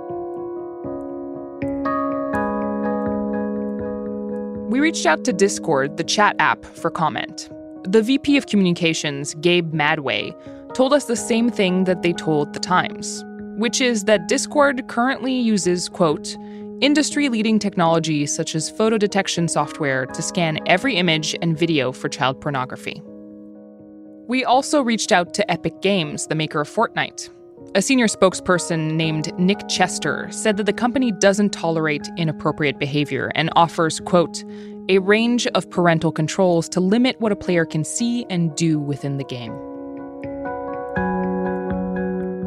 We 4.70 4.82
reached 4.82 5.06
out 5.06 5.24
to 5.24 5.32
Discord, 5.32 5.96
the 5.96 6.04
chat 6.04 6.36
app, 6.38 6.66
for 6.66 6.92
comment. 6.92 7.50
The 7.86 8.02
VP 8.02 8.36
of 8.36 8.48
Communications, 8.48 9.34
Gabe 9.36 9.72
Madway, 9.72 10.36
told 10.74 10.92
us 10.92 11.06
the 11.06 11.16
same 11.16 11.50
thing 11.50 11.86
that 11.86 12.02
they 12.02 12.12
told 12.12 12.52
The 12.52 12.60
Times, 12.60 13.24
which 13.58 13.80
is 13.80 14.04
that 14.04 14.28
Discord 14.28 14.90
currently 14.90 15.34
uses, 15.34 15.88
quote, 15.88 16.36
industry 16.82 17.30
leading 17.30 17.60
technology 17.60 18.26
such 18.26 18.56
as 18.56 18.70
photo 18.70 18.98
detection 18.98 19.48
software 19.48 20.06
to 20.08 20.22
scan 20.22 20.60
every 20.68 20.98
image 20.98 21.34
and 21.42 21.58
video 21.58 21.94
for 21.94 22.10
child 22.10 22.42
pornography. 22.42 23.02
We 24.30 24.46
also 24.46 24.84
reached 24.84 25.12
out 25.12 25.34
to 25.34 25.52
Epic 25.52 25.82
Games, 25.82 26.28
the 26.28 26.36
maker 26.36 26.62
of 26.62 26.70
Fortnite, 26.70 27.32
a 27.74 27.82
senior 27.82 28.06
spokesperson 28.06 28.92
named 28.94 29.36
Nick 29.40 29.68
Chester 29.68 30.28
said 30.30 30.58
that 30.58 30.68
the 30.68 30.74
company 30.74 31.12
doesn't 31.12 31.50
tolerate 31.50 32.08
inappropriate 32.16 32.78
behavior 32.78 33.32
and 33.34 33.50
offers, 33.56 34.00
quote, 34.00 34.44
a 34.88 35.00
range 35.00 35.48
of 35.48 35.68
parental 35.72 36.12
controls 36.12 36.70
to 36.70 36.80
limit 36.80 37.20
what 37.20 37.32
a 37.32 37.36
player 37.36 37.66
can 37.66 37.84
see 37.84 38.24
and 38.30 38.56
do 38.56 38.78
within 38.78 39.18
the 39.18 39.24
game. 39.24 39.52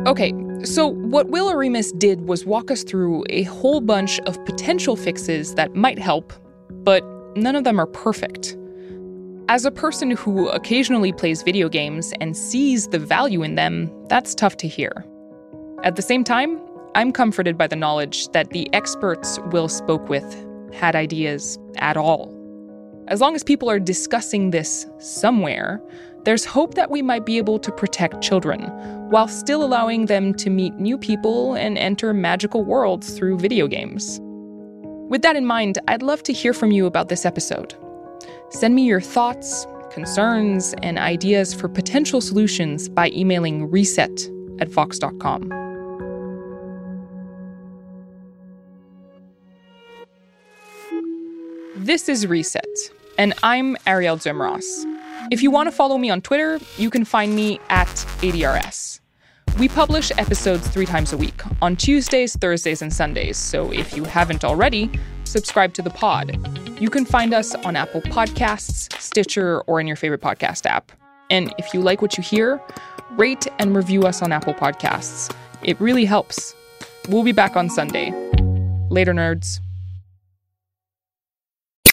Okay, 0.07 0.33
so 0.63 0.87
what 0.87 1.31
Will 1.31 1.53
Oremus 1.53 1.91
did 1.99 2.29
was 2.29 2.47
walk 2.47 2.71
us 2.71 2.85
through 2.85 3.25
a 3.29 3.43
whole 3.43 3.81
bunch 3.81 4.21
of 4.21 4.45
potential 4.45 4.95
fixes 4.95 5.57
that 5.57 5.75
might 5.75 5.99
help, 5.99 6.33
but 6.71 7.03
none 7.37 7.57
of 7.57 7.65
them 7.65 7.81
are 7.81 7.87
perfect. 7.87 8.57
As 9.49 9.65
a 9.65 9.71
person 9.71 10.13
who 10.13 10.49
occasionally 10.49 11.13
plays 11.13 11.43
video 11.43 11.69
games 11.69 12.15
and 12.21 12.37
sees 12.37 12.87
the 12.89 12.99
value 12.99 13.43
in 13.43 13.57
them, 13.57 13.91
that's 14.09 14.35
tough 14.35 14.57
to 14.59 14.69
hear. 14.69 15.05
At 15.83 15.97
the 15.97 16.03
same 16.03 16.23
time, 16.23 16.61
I'm 16.95 17.13
comforted 17.13 17.59
by 17.59 17.67
the 17.67 17.77
knowledge 17.77 18.29
that 18.29 18.51
the 18.51 18.73
experts 18.73 19.41
Will 19.51 19.69
spoke 19.69 20.09
with 20.09 20.47
had 20.73 20.95
ideas 20.95 21.59
at 21.77 21.97
all. 21.97 22.33
As 23.09 23.21
long 23.21 23.35
as 23.35 23.43
people 23.43 23.69
are 23.69 23.81
discussing 23.81 24.51
this 24.51 24.87
somewhere, 24.99 25.83
there's 26.25 26.45
hope 26.45 26.75
that 26.75 26.91
we 26.91 27.03
might 27.03 27.27
be 27.27 27.37
able 27.37 27.59
to 27.59 27.73
protect 27.73 28.23
children 28.23 28.63
while 29.11 29.27
still 29.27 29.65
allowing 29.65 30.07
them 30.07 30.35
to 30.35 30.51
meet 30.51 30.75
new 30.75 30.97
people 30.97 31.55
and 31.55 31.77
enter 31.77 32.15
magical 32.15 32.65
worlds 32.65 33.19
through 33.19 33.39
video 33.39 33.67
games. 33.67 34.21
With 35.11 35.23
that 35.23 35.37
in 35.37 35.45
mind, 35.45 35.79
I'd 35.89 36.03
love 36.03 36.23
to 36.23 36.33
hear 36.33 36.55
from 36.55 36.71
you 36.71 36.87
about 36.87 37.09
this 37.09 37.27
episode. 37.27 37.75
Send 38.53 38.75
me 38.75 38.83
your 38.83 39.01
thoughts, 39.01 39.67
concerns, 39.91 40.75
and 40.83 40.99
ideas 40.99 41.55
for 41.55 41.71
potential 41.71 42.21
solutions 42.21 42.87
by 42.87 43.09
emailing 43.11 43.71
reset 43.71 44.11
at 44.61 44.69
vox.com. 44.69 45.49
This 51.77 52.11
is 52.11 52.27
Reset, 52.27 52.65
and 53.17 53.33
I'm 53.43 53.75
Arielle 53.87 54.19
Duhaime-Ross. 54.19 54.85
If 55.31 55.43
you 55.43 55.51
want 55.51 55.69
to 55.69 55.73
follow 55.73 55.97
me 55.97 56.11
on 56.11 56.21
Twitter, 56.21 56.61
you 56.77 56.91
can 56.91 57.07
find 57.07 57.35
me 57.35 57.59
at 57.71 57.89
ADRS. 58.21 59.01
We 59.59 59.69
publish 59.69 60.13
episodes 60.19 60.69
three 60.69 60.87
times 60.87 61.15
a 61.15 61.17
week 61.17 61.43
on 61.63 61.75
Tuesdays, 61.77 62.37
Thursdays, 62.37 62.83
and 62.83 62.93
Sundays. 62.93 63.39
So 63.39 63.73
if 63.73 63.97
you 63.97 64.05
haven't 64.05 64.45
already, 64.45 64.91
subscribe 65.25 65.75
to 65.75 65.83
the 65.83 65.91
pod. 65.91 66.37
You 66.81 66.91
can 66.91 67.05
find 67.05 67.33
us 67.33 67.55
on 67.55 67.77
Apple 67.77 68.03
Podcasts, 68.03 68.93
Stitcher, 69.01 69.61
or 69.63 69.81
in 69.81 69.87
your 69.87 69.97
favorite 69.97 70.21
podcast 70.21 70.67
app. 70.67 70.93
And 71.31 71.55
if 71.59 71.73
you 71.73 71.81
like 71.81 72.03
what 72.03 72.17
you 72.17 72.23
hear, 72.23 72.61
rate 73.13 73.47
and 73.59 73.75
review 73.77 74.03
us 74.03 74.23
on 74.23 74.33
Apple 74.33 74.55
Podcasts. 74.55 75.35
It 75.63 75.81
really 75.81 76.05
helps. 76.05 76.55
We'll 77.09 77.23
be 77.23 77.33
back 77.33 77.57
on 77.57 77.71
Sunday. 77.71 78.11
Later, 78.91 79.13
nerds. 79.13 79.61